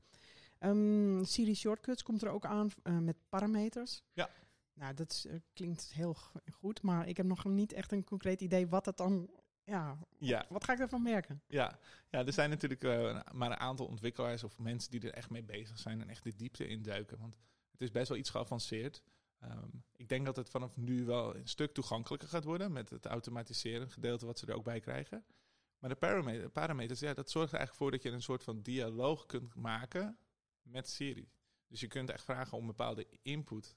Ehm, 0.59 1.23
Siri 1.23 1.55
Shortcuts 1.55 2.03
komt 2.03 2.21
er 2.21 2.29
ook 2.29 2.45
aan 2.45 2.69
met 3.03 3.17
parameters. 3.29 4.03
Ja. 4.13 4.29
Nou, 4.75 4.93
dat 4.93 5.11
is, 5.11 5.25
eh, 5.25 5.35
klinkt 5.53 5.93
heel 5.93 6.15
goed, 6.53 6.81
maar 6.81 7.07
ik 7.07 7.17
heb 7.17 7.25
nog 7.25 7.45
niet 7.45 7.73
echt 7.73 7.91
een 7.91 8.03
concreet 8.03 8.41
idee 8.41 8.67
wat 8.67 8.85
het 8.85 8.97
dan... 8.97 9.29
Ja, 9.63 9.97
Ja. 10.17 10.45
wat 10.49 10.63
ga 10.63 10.73
ik 10.73 10.79
ervan 10.79 11.01
merken? 11.01 11.41
Ja, 11.47 11.79
ja 12.09 12.25
er 12.25 12.33
zijn 12.33 12.49
natuurlijk 12.49 12.83
eh, 12.83 13.21
maar 13.31 13.51
een 13.51 13.57
aantal 13.57 13.85
ontwikkelaars 13.85 14.43
of 14.43 14.59
mensen 14.59 14.91
die 14.91 15.01
er 15.01 15.13
echt 15.13 15.29
mee 15.29 15.43
bezig 15.43 15.79
zijn 15.79 16.01
en 16.01 16.09
echt 16.09 16.23
de 16.23 16.35
diepte 16.35 16.67
in 16.67 16.81
duiken. 16.81 17.19
Want 17.19 17.35
het 17.71 17.81
is 17.81 17.91
best 17.91 18.09
wel 18.09 18.17
iets 18.17 18.29
geavanceerd. 18.29 19.01
Ehm, 19.39 19.69
ik 19.95 20.09
denk 20.09 20.25
dat 20.25 20.35
het 20.35 20.49
vanaf 20.49 20.77
nu 20.77 21.05
wel 21.05 21.35
een 21.35 21.47
stuk 21.47 21.73
toegankelijker 21.73 22.27
gaat 22.29 22.43
worden 22.43 22.71
met 22.71 22.89
het 22.89 23.05
automatiseren 23.05 23.91
gedeelte 23.91 24.25
wat 24.25 24.39
ze 24.39 24.45
er 24.45 24.55
ook 24.55 24.63
bij 24.63 24.79
krijgen. 24.79 25.25
Maar 25.79 25.89
de 25.89 25.95
parameter, 25.95 26.49
parameters, 26.49 26.99
ja, 26.99 27.13
dat 27.13 27.29
zorgt 27.29 27.51
er 27.51 27.57
eigenlijk 27.57 27.83
voor 27.83 27.91
dat 27.91 28.03
je 28.03 28.11
een 28.17 28.21
soort 28.21 28.43
van 28.43 28.61
dialoog 28.61 29.25
kunt 29.25 29.55
maken 29.55 30.17
met 30.61 30.89
Siri. 30.89 31.29
Dus 31.67 31.79
je 31.79 31.87
kunt 31.87 32.09
echt 32.09 32.23
vragen 32.23 32.57
om 32.57 32.65
bepaalde 32.65 33.07
input 33.21 33.75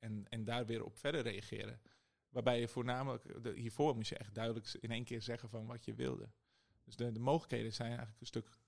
en, 0.00 0.28
en 0.28 0.44
daar 0.44 0.66
weer 0.66 0.84
op 0.84 0.96
verder 0.96 1.22
reageren. 1.22 1.80
Waarbij 2.28 2.60
je 2.60 2.68
voornamelijk, 2.68 3.42
de, 3.42 3.52
hiervoor 3.52 3.94
moest 3.94 4.08
je 4.08 4.18
echt 4.18 4.34
duidelijk 4.34 4.72
in 4.80 4.90
één 4.90 5.04
keer 5.04 5.22
zeggen 5.22 5.48
van 5.48 5.66
wat 5.66 5.84
je 5.84 5.94
wilde. 5.94 6.30
Dus 6.84 6.96
de, 6.96 7.12
de 7.12 7.20
mogelijkheden 7.20 7.72
zijn 7.72 7.88
eigenlijk 7.88 8.20
een 8.20 8.26
stuk 8.26 8.58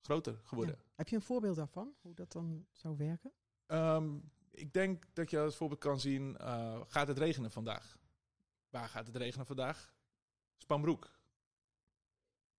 groter 0.00 0.40
geworden. 0.42 0.74
Ja. 0.78 0.84
Heb 0.94 1.08
je 1.08 1.16
een 1.16 1.22
voorbeeld 1.22 1.56
daarvan, 1.56 1.94
hoe 2.00 2.14
dat 2.14 2.32
dan 2.32 2.66
zou 2.72 2.96
werken? 2.96 3.32
Ehm, 3.66 4.18
ik 4.50 4.72
denk 4.72 5.04
dat 5.12 5.30
je 5.30 5.38
als 5.38 5.56
voorbeeld 5.56 5.80
kan 5.80 6.00
zien, 6.00 6.36
eh, 6.36 6.80
gaat 6.86 7.08
het 7.08 7.18
regenen 7.18 7.50
vandaag? 7.50 7.98
Waar 8.68 8.88
gaat 8.88 9.06
het 9.06 9.16
regenen 9.16 9.46
vandaag? 9.46 9.94
Spanbroek. 10.56 11.14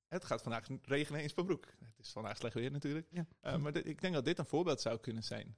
Het 0.07 0.25
gaat 0.25 0.41
vandaag 0.41 0.67
regenen 0.81 1.21
in 1.21 1.29
Spanbroek. 1.29 1.65
Het 1.65 2.05
is 2.05 2.11
vandaag 2.11 2.37
slecht 2.37 2.53
weer 2.53 2.71
natuurlijk. 2.71 3.07
Ja. 3.11 3.27
Eh, 3.39 3.57
maar 3.57 3.75
ik 3.75 4.01
denk 4.01 4.13
dat 4.13 4.25
dit 4.25 4.39
een 4.39 4.45
voorbeeld 4.45 4.81
zou 4.81 4.99
kunnen 4.99 5.23
zijn. 5.23 5.57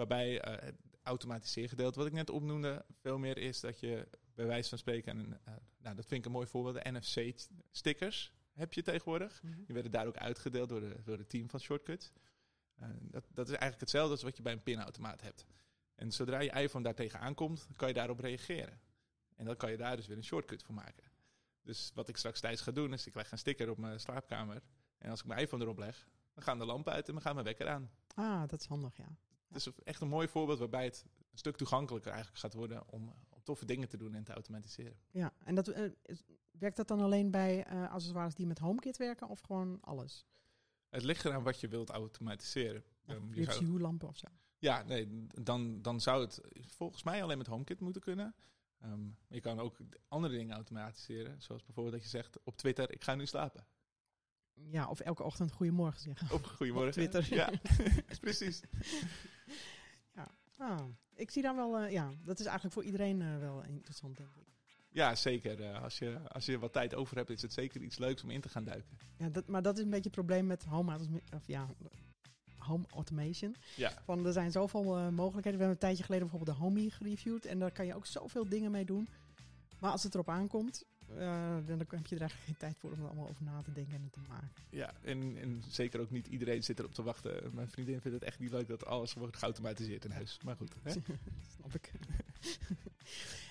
Waarbij 0.00 0.40
eh, 0.40 0.64
het 0.66 0.76
automatiseergedeelte, 1.02 1.98
wat 1.98 2.06
ik 2.06 2.12
net 2.12 2.30
opnoemde, 2.30 2.84
veel 3.00 3.18
meer 3.18 3.38
is 3.38 3.60
dat 3.60 3.80
je 3.80 4.08
bij 4.34 4.46
wijze 4.46 4.68
van 4.68 4.78
spreken, 4.78 5.18
een, 5.18 5.38
eh, 5.44 5.54
nou 5.78 5.96
dat 5.96 6.06
vind 6.06 6.20
ik 6.20 6.24
een 6.24 6.32
mooi 6.32 6.46
voorbeeld, 6.46 6.84
de 6.84 6.90
NFC-stickers 6.90 8.32
heb 8.52 8.72
je 8.72 8.82
tegenwoordig. 8.82 9.40
Die 9.40 9.74
werden 9.74 9.92
daar 9.92 10.06
ook 10.06 10.16
uitgedeeld 10.16 10.68
door, 10.68 10.80
de, 10.80 11.02
door 11.04 11.18
het 11.18 11.28
team 11.28 11.50
van 11.50 11.60
Shortcuts. 11.60 12.12
Eh, 12.74 12.88
dat, 13.00 13.24
dat 13.32 13.44
is 13.44 13.50
eigenlijk 13.50 13.80
hetzelfde 13.80 14.12
als 14.12 14.22
wat 14.22 14.36
je 14.36 14.42
bij 14.42 14.52
een 14.52 14.62
pinautomaat 14.62 15.20
hebt. 15.20 15.44
En 15.94 16.12
zodra 16.12 16.40
je 16.40 16.50
iPhone 16.50 16.84
daar 16.84 16.94
tegenaan 16.94 17.34
komt, 17.34 17.68
kan 17.76 17.88
je 17.88 17.94
daarop 17.94 18.18
reageren. 18.18 18.80
En 19.36 19.44
dan 19.44 19.56
kan 19.56 19.70
je 19.70 19.76
daar 19.76 19.96
dus 19.96 20.06
weer 20.06 20.16
een 20.16 20.24
shortcut 20.24 20.62
voor 20.62 20.74
maken. 20.74 21.10
Dus 21.62 21.90
wat 21.94 22.08
ik 22.08 22.16
straks 22.16 22.40
thuis 22.40 22.60
ga 22.60 22.72
doen, 22.72 22.92
is 22.92 23.06
ik 23.06 23.14
leg 23.14 23.32
een 23.32 23.38
sticker 23.38 23.70
op 23.70 23.78
mijn 23.78 24.00
slaapkamer. 24.00 24.62
En 24.98 25.10
als 25.10 25.20
ik 25.20 25.26
mijn 25.26 25.40
iPhone 25.40 25.62
erop 25.62 25.78
leg, 25.78 26.08
dan 26.34 26.42
gaan 26.42 26.58
de 26.58 26.64
lampen 26.64 26.92
uit 26.92 27.06
en 27.06 27.12
dan 27.12 27.22
gaat 27.22 27.34
mijn 27.34 27.46
wekker 27.46 27.68
aan. 27.68 27.90
Ah, 28.14 28.48
dat 28.48 28.60
is 28.60 28.66
handig, 28.66 28.96
ja. 28.96 29.16
Het 29.52 29.66
is 29.66 29.72
echt 29.84 30.00
een 30.00 30.08
mooi 30.08 30.28
voorbeeld 30.28 30.58
waarbij 30.58 30.84
het 30.84 31.04
een 31.30 31.38
stuk 31.38 31.56
toegankelijker 31.56 32.10
eigenlijk 32.10 32.40
gaat 32.40 32.54
worden 32.54 32.88
om, 32.88 33.14
om 33.28 33.42
toffe 33.42 33.64
dingen 33.64 33.88
te 33.88 33.96
doen 33.96 34.14
en 34.14 34.24
te 34.24 34.32
automatiseren. 34.32 34.98
Ja, 35.10 35.32
en 35.44 35.54
dat, 35.54 35.68
eh, 35.68 35.90
werkt 36.50 36.76
dat 36.76 36.88
dan 36.88 37.00
alleen 37.00 37.30
bij 37.30 37.72
uh, 37.72 37.92
accessoires 37.92 38.34
die 38.34 38.46
met 38.46 38.58
HomeKit 38.58 38.96
werken 38.96 39.28
of 39.28 39.40
gewoon 39.40 39.80
alles? 39.80 40.26
Het 40.88 41.02
ligt 41.02 41.24
eraan 41.24 41.42
wat 41.42 41.60
je 41.60 41.68
wilt 41.68 41.90
automatiseren. 41.90 42.84
Ja, 43.04 43.14
um, 43.14 43.34
je 43.34 43.78
lampen 43.78 44.08
of 44.08 44.16
zo. 44.16 44.26
Ja, 44.58 44.82
nee, 44.82 45.26
dan, 45.42 45.82
dan 45.82 46.00
zou 46.00 46.20
het 46.20 46.40
volgens 46.66 47.02
mij 47.02 47.22
alleen 47.22 47.38
met 47.38 47.46
HomeKit 47.46 47.80
moeten 47.80 48.02
kunnen. 48.02 48.34
Um, 48.84 49.16
je 49.28 49.40
kan 49.40 49.60
ook 49.60 49.78
andere 50.08 50.36
dingen 50.36 50.54
automatiseren. 50.54 51.42
Zoals 51.42 51.64
bijvoorbeeld 51.64 51.94
dat 51.94 52.04
je 52.04 52.10
zegt 52.10 52.42
op 52.42 52.56
Twitter, 52.56 52.92
ik 52.92 53.04
ga 53.04 53.14
nu 53.14 53.26
slapen. 53.26 53.66
Ja, 54.52 54.88
of 54.88 55.00
elke 55.00 55.22
ochtend 55.22 55.52
goedemorgen 55.52 56.00
zeggen. 56.00 56.30
Op 56.30 56.44
goedemorgen. 56.44 56.88
Op 56.88 57.10
Twitter. 57.10 57.34
Ja, 57.34 57.50
precies. 58.20 58.62
Ah, 60.60 60.84
ik 61.14 61.30
zie 61.30 61.42
daar 61.42 61.56
wel, 61.56 61.82
uh, 61.82 61.90
ja, 61.90 62.10
dat 62.24 62.38
is 62.38 62.44
eigenlijk 62.44 62.74
voor 62.74 62.84
iedereen 62.84 63.20
uh, 63.20 63.38
wel 63.38 63.62
interessant, 63.62 64.16
denk 64.16 64.36
ik. 64.36 64.46
Ja, 64.88 65.14
zeker. 65.14 65.60
Uh, 65.60 65.82
als, 65.82 65.98
je, 65.98 66.18
als 66.28 66.46
je 66.46 66.58
wat 66.58 66.72
tijd 66.72 66.94
over 66.94 67.16
hebt, 67.16 67.30
is 67.30 67.42
het 67.42 67.52
zeker 67.52 67.82
iets 67.82 67.98
leuks 67.98 68.22
om 68.22 68.30
in 68.30 68.40
te 68.40 68.48
gaan 68.48 68.64
duiken. 68.64 68.98
Ja, 69.16 69.28
dat, 69.28 69.46
maar 69.46 69.62
dat 69.62 69.76
is 69.76 69.84
een 69.84 69.90
beetje 69.90 70.04
het 70.04 70.14
probleem 70.14 70.46
met 70.46 70.64
home, 70.64 70.98
of 71.34 71.46
ja, 71.46 71.66
home 72.58 72.84
automation. 72.90 73.56
Ja. 73.76 73.92
Van, 74.04 74.26
er 74.26 74.32
zijn 74.32 74.50
zoveel 74.50 74.82
mogelijkheden. 75.10 75.42
We 75.42 75.64
hebben 75.64 75.68
een 75.68 75.78
tijdje 75.78 76.04
geleden 76.04 76.28
bijvoorbeeld 76.28 76.58
de 76.58 76.64
Homey 76.64 76.88
gereviewd. 76.88 77.44
En 77.44 77.58
daar 77.58 77.72
kan 77.72 77.86
je 77.86 77.94
ook 77.94 78.06
zoveel 78.06 78.48
dingen 78.48 78.70
mee 78.70 78.84
doen. 78.84 79.08
Maar 79.80 79.90
als 79.90 80.02
het 80.02 80.14
erop 80.14 80.28
aankomt, 80.28 80.84
uh, 81.18 81.56
dan 81.66 81.78
heb 81.78 82.06
je 82.06 82.14
er 82.14 82.20
eigenlijk 82.20 82.44
geen 82.44 82.56
tijd 82.56 82.76
voor 82.78 82.90
om 82.90 83.00
er 83.00 83.06
allemaal 83.06 83.28
over 83.28 83.44
na 83.44 83.62
te 83.62 83.72
denken 83.72 83.94
en 83.94 84.02
het 84.02 84.12
te 84.12 84.20
maken. 84.28 84.50
Ja, 84.70 84.92
en, 85.02 85.36
en 85.36 85.62
zeker 85.68 86.00
ook 86.00 86.10
niet 86.10 86.26
iedereen 86.26 86.62
zit 86.62 86.78
erop 86.78 86.94
te 86.94 87.02
wachten. 87.02 87.54
Mijn 87.54 87.70
vriendin 87.70 88.00
vindt 88.00 88.18
het 88.18 88.26
echt 88.26 88.38
niet 88.38 88.50
leuk 88.50 88.68
dat 88.68 88.86
alles 88.86 89.14
wordt 89.14 89.36
geautomatiseerd 89.36 90.04
in 90.04 90.10
huis. 90.10 90.38
Maar 90.44 90.56
goed. 90.56 90.74
Hè? 90.82 90.90
Snap 91.56 91.74
ik. 91.74 91.92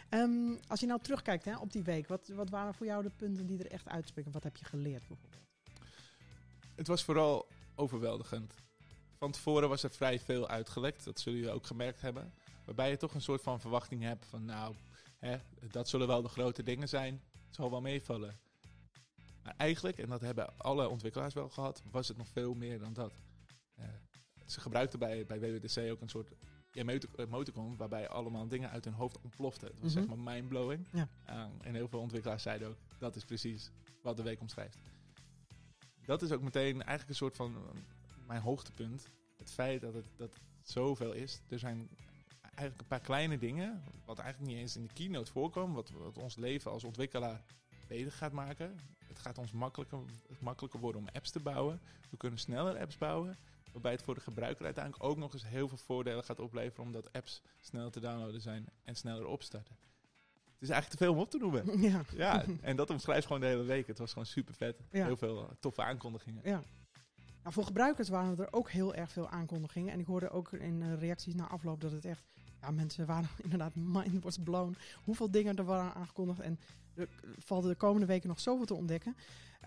um, 0.09 0.59
als 0.67 0.79
je 0.79 0.85
nou 0.85 1.01
terugkijkt 1.01 1.45
hè, 1.45 1.57
op 1.57 1.71
die 1.71 1.83
week, 1.83 2.07
wat, 2.07 2.27
wat 2.27 2.49
waren 2.49 2.73
voor 2.73 2.85
jou 2.85 3.03
de 3.03 3.11
punten 3.15 3.45
die 3.45 3.59
er 3.59 3.71
echt 3.71 3.87
uitspringen? 3.87 4.31
Wat 4.31 4.43
heb 4.43 4.57
je 4.57 4.65
geleerd 4.65 5.07
bijvoorbeeld? 5.07 5.47
Het 6.75 6.87
was 6.87 7.03
vooral 7.03 7.47
overweldigend. 7.75 8.53
Van 9.17 9.31
tevoren 9.31 9.69
was 9.69 9.83
er 9.83 9.91
vrij 9.91 10.19
veel 10.19 10.47
uitgelekt, 10.47 11.03
dat 11.03 11.19
zullen 11.19 11.39
jullie 11.39 11.53
ook 11.53 11.65
gemerkt 11.65 12.01
hebben. 12.01 12.33
Waarbij 12.65 12.89
je 12.89 12.97
toch 12.97 13.13
een 13.13 13.21
soort 13.21 13.41
van 13.41 13.59
verwachting 13.59 14.03
hebt 14.03 14.25
van 14.25 14.45
nou, 14.45 14.75
hè, 15.17 15.37
dat 15.71 15.89
zullen 15.89 16.07
wel 16.07 16.21
de 16.21 16.29
grote 16.29 16.63
dingen 16.63 16.89
zijn. 16.89 17.21
Het 17.49 17.57
zal 17.57 17.69
wel 17.69 17.81
meevallen. 17.81 18.39
Maar 19.43 19.53
eigenlijk, 19.57 19.97
en 19.97 20.09
dat 20.09 20.21
hebben 20.21 20.57
alle 20.57 20.89
ontwikkelaars 20.89 21.33
wel 21.33 21.49
gehad, 21.49 21.83
was 21.91 22.07
het 22.07 22.17
nog 22.17 22.27
veel 22.27 22.53
meer 22.53 22.79
dan 22.79 22.93
dat. 22.93 23.13
Uh, 23.79 23.85
ze 24.45 24.61
gebruikten 24.61 24.99
bij, 24.99 25.25
bij 25.25 25.39
WWDC 25.39 25.91
ook 25.91 26.01
een 26.01 26.09
soort 26.09 26.31
emoticon 27.15 27.77
waarbij 27.77 28.09
allemaal 28.09 28.47
dingen 28.47 28.69
uit 28.69 28.85
hun 28.85 28.93
hoofd 28.93 29.21
ontploften. 29.21 29.67
Het 29.67 29.79
was 29.79 29.91
zeg 29.91 30.07
maar 30.07 30.19
mindblowing. 30.19 30.87
Ja. 30.91 31.09
Uh, 31.29 31.45
en 31.61 31.75
heel 31.75 31.87
veel 31.87 31.99
ontwikkelaars 31.99 32.43
zeiden 32.43 32.67
ook, 32.67 32.77
dat 32.97 33.15
is 33.15 33.25
precies 33.25 33.71
wat 34.01 34.17
de 34.17 34.23
week 34.23 34.41
omschrijft. 34.41 34.77
Dat 36.05 36.21
is 36.21 36.31
ook 36.31 36.41
meteen 36.41 36.73
eigenlijk 36.73 37.09
een 37.09 37.15
soort 37.15 37.35
van 37.35 37.55
mijn 38.27 38.41
hoogtepunt. 38.41 39.09
Het 39.37 39.51
feit 39.51 39.81
dat 39.81 39.93
het, 39.93 40.11
dat 40.15 40.39
zoveel 40.61 41.13
is. 41.13 41.41
Er 41.47 41.59
zijn 41.59 41.89
eigenlijk 42.59 42.81
een 42.81 42.97
paar 42.97 43.07
kleine 43.07 43.37
dingen, 43.37 43.83
wat 44.05 44.19
eigenlijk 44.19 44.51
niet 44.51 44.61
eens 44.61 44.75
in 44.75 44.83
de 44.83 44.93
keynote 44.93 45.31
voorkomen, 45.31 45.75
wat, 45.75 45.89
wat 45.89 46.17
ons 46.17 46.35
leven 46.35 46.71
als 46.71 46.83
ontwikkelaar 46.83 47.41
beter 47.87 48.11
gaat 48.11 48.31
maken. 48.31 48.79
Het 49.07 49.19
gaat 49.19 49.37
ons 49.37 49.51
makkelijker, 49.51 49.99
makkelijker 50.39 50.79
worden 50.79 51.01
om 51.01 51.07
apps 51.13 51.31
te 51.31 51.39
bouwen. 51.39 51.81
We 52.09 52.17
kunnen 52.17 52.39
sneller 52.39 52.79
apps 52.79 52.97
bouwen. 52.97 53.37
Waarbij 53.71 53.91
het 53.91 54.03
voor 54.03 54.15
de 54.15 54.21
gebruiker 54.21 54.65
uiteindelijk 54.65 55.03
ook 55.03 55.17
nog 55.17 55.33
eens 55.33 55.45
heel 55.45 55.67
veel 55.67 55.77
voordelen 55.77 56.23
gaat 56.23 56.39
opleveren. 56.39 56.85
Omdat 56.85 57.13
apps 57.13 57.41
sneller 57.59 57.91
te 57.91 57.99
downloaden 57.99 58.41
zijn 58.41 58.69
en 58.83 58.95
sneller 58.95 59.25
opstarten. 59.25 59.75
Het 60.43 60.69
is 60.69 60.69
eigenlijk 60.69 60.89
te 60.89 61.05
veel 61.05 61.13
om 61.13 61.19
op 61.19 61.29
te 61.29 61.37
noemen. 61.37 61.79
Ja. 61.89 62.01
ja 62.15 62.45
en 62.61 62.75
dat 62.75 62.89
omschrijft 62.89 63.25
gewoon 63.25 63.41
de 63.41 63.47
hele 63.47 63.63
week. 63.63 63.87
Het 63.87 63.97
was 63.97 64.11
gewoon 64.11 64.27
super 64.27 64.53
vet. 64.53 64.81
Heel 64.89 65.17
veel 65.17 65.49
toffe 65.59 65.83
aankondigingen. 65.83 66.41
Ja. 66.43 66.63
Nou, 67.41 67.53
voor 67.53 67.63
gebruikers 67.63 68.09
waren 68.09 68.39
er 68.39 68.53
ook 68.53 68.69
heel 68.69 68.95
erg 68.95 69.11
veel 69.11 69.29
aankondigingen. 69.29 69.93
En 69.93 69.99
ik 69.99 70.05
hoorde 70.05 70.29
ook 70.29 70.53
in 70.53 70.81
uh, 70.81 70.99
reacties 70.99 71.33
na 71.33 71.47
afloop 71.47 71.81
dat 71.81 71.91
het 71.91 72.05
echt... 72.05 72.23
Ja, 72.61 72.71
mensen 72.71 73.05
waren 73.05 73.29
inderdaad 73.43 73.75
mind 73.75 74.23
was 74.23 74.37
blown. 74.37 74.75
Hoeveel 75.03 75.31
dingen 75.31 75.55
er 75.55 75.63
waren 75.63 75.93
aangekondigd. 75.93 76.39
En 76.39 76.59
er 76.95 77.09
valt 77.37 77.63
de 77.63 77.75
komende 77.75 78.05
weken 78.05 78.29
nog 78.29 78.39
zoveel 78.39 78.65
te 78.65 78.73
ontdekken. 78.73 79.15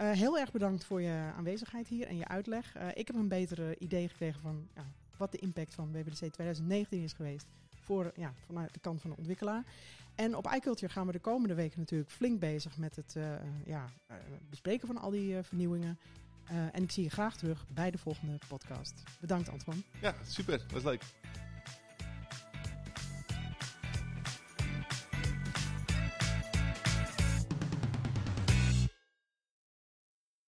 Uh, 0.00 0.10
heel 0.10 0.38
erg 0.38 0.52
bedankt 0.52 0.84
voor 0.84 1.02
je 1.02 1.32
aanwezigheid 1.36 1.88
hier 1.88 2.06
en 2.06 2.16
je 2.16 2.28
uitleg. 2.28 2.76
Uh, 2.76 2.88
ik 2.94 3.06
heb 3.06 3.16
een 3.16 3.28
betere 3.28 3.78
idee 3.78 4.08
gekregen 4.08 4.40
van 4.40 4.68
ja, 4.74 4.84
wat 5.16 5.32
de 5.32 5.38
impact 5.38 5.74
van 5.74 5.92
WWDC 5.92 6.16
2019 6.16 7.02
is 7.02 7.12
geweest. 7.12 7.46
Voor, 7.74 8.12
ja, 8.16 8.34
vanuit 8.46 8.74
de 8.74 8.80
kant 8.80 9.00
van 9.00 9.10
de 9.10 9.16
ontwikkelaar. 9.16 9.64
En 10.14 10.36
op 10.36 10.52
iCulture 10.54 10.92
gaan 10.92 11.06
we 11.06 11.12
de 11.12 11.18
komende 11.18 11.54
weken 11.54 11.78
natuurlijk 11.78 12.10
flink 12.10 12.40
bezig 12.40 12.76
met 12.76 12.96
het 12.96 13.14
uh, 13.16 13.34
ja, 13.64 13.90
bespreken 14.50 14.86
van 14.86 14.98
al 14.98 15.10
die 15.10 15.42
vernieuwingen. 15.42 15.98
En 16.72 16.82
ik 16.82 16.90
zie 16.90 17.04
je 17.04 17.10
graag 17.10 17.36
terug 17.36 17.66
bij 17.68 17.90
de 17.90 17.98
volgende 17.98 18.38
podcast. 18.48 19.02
Bedankt, 19.20 19.48
Antoine. 19.48 19.82
Ja, 20.00 20.14
super. 20.22 20.66
Was 20.72 20.82
leuk. 20.82 21.02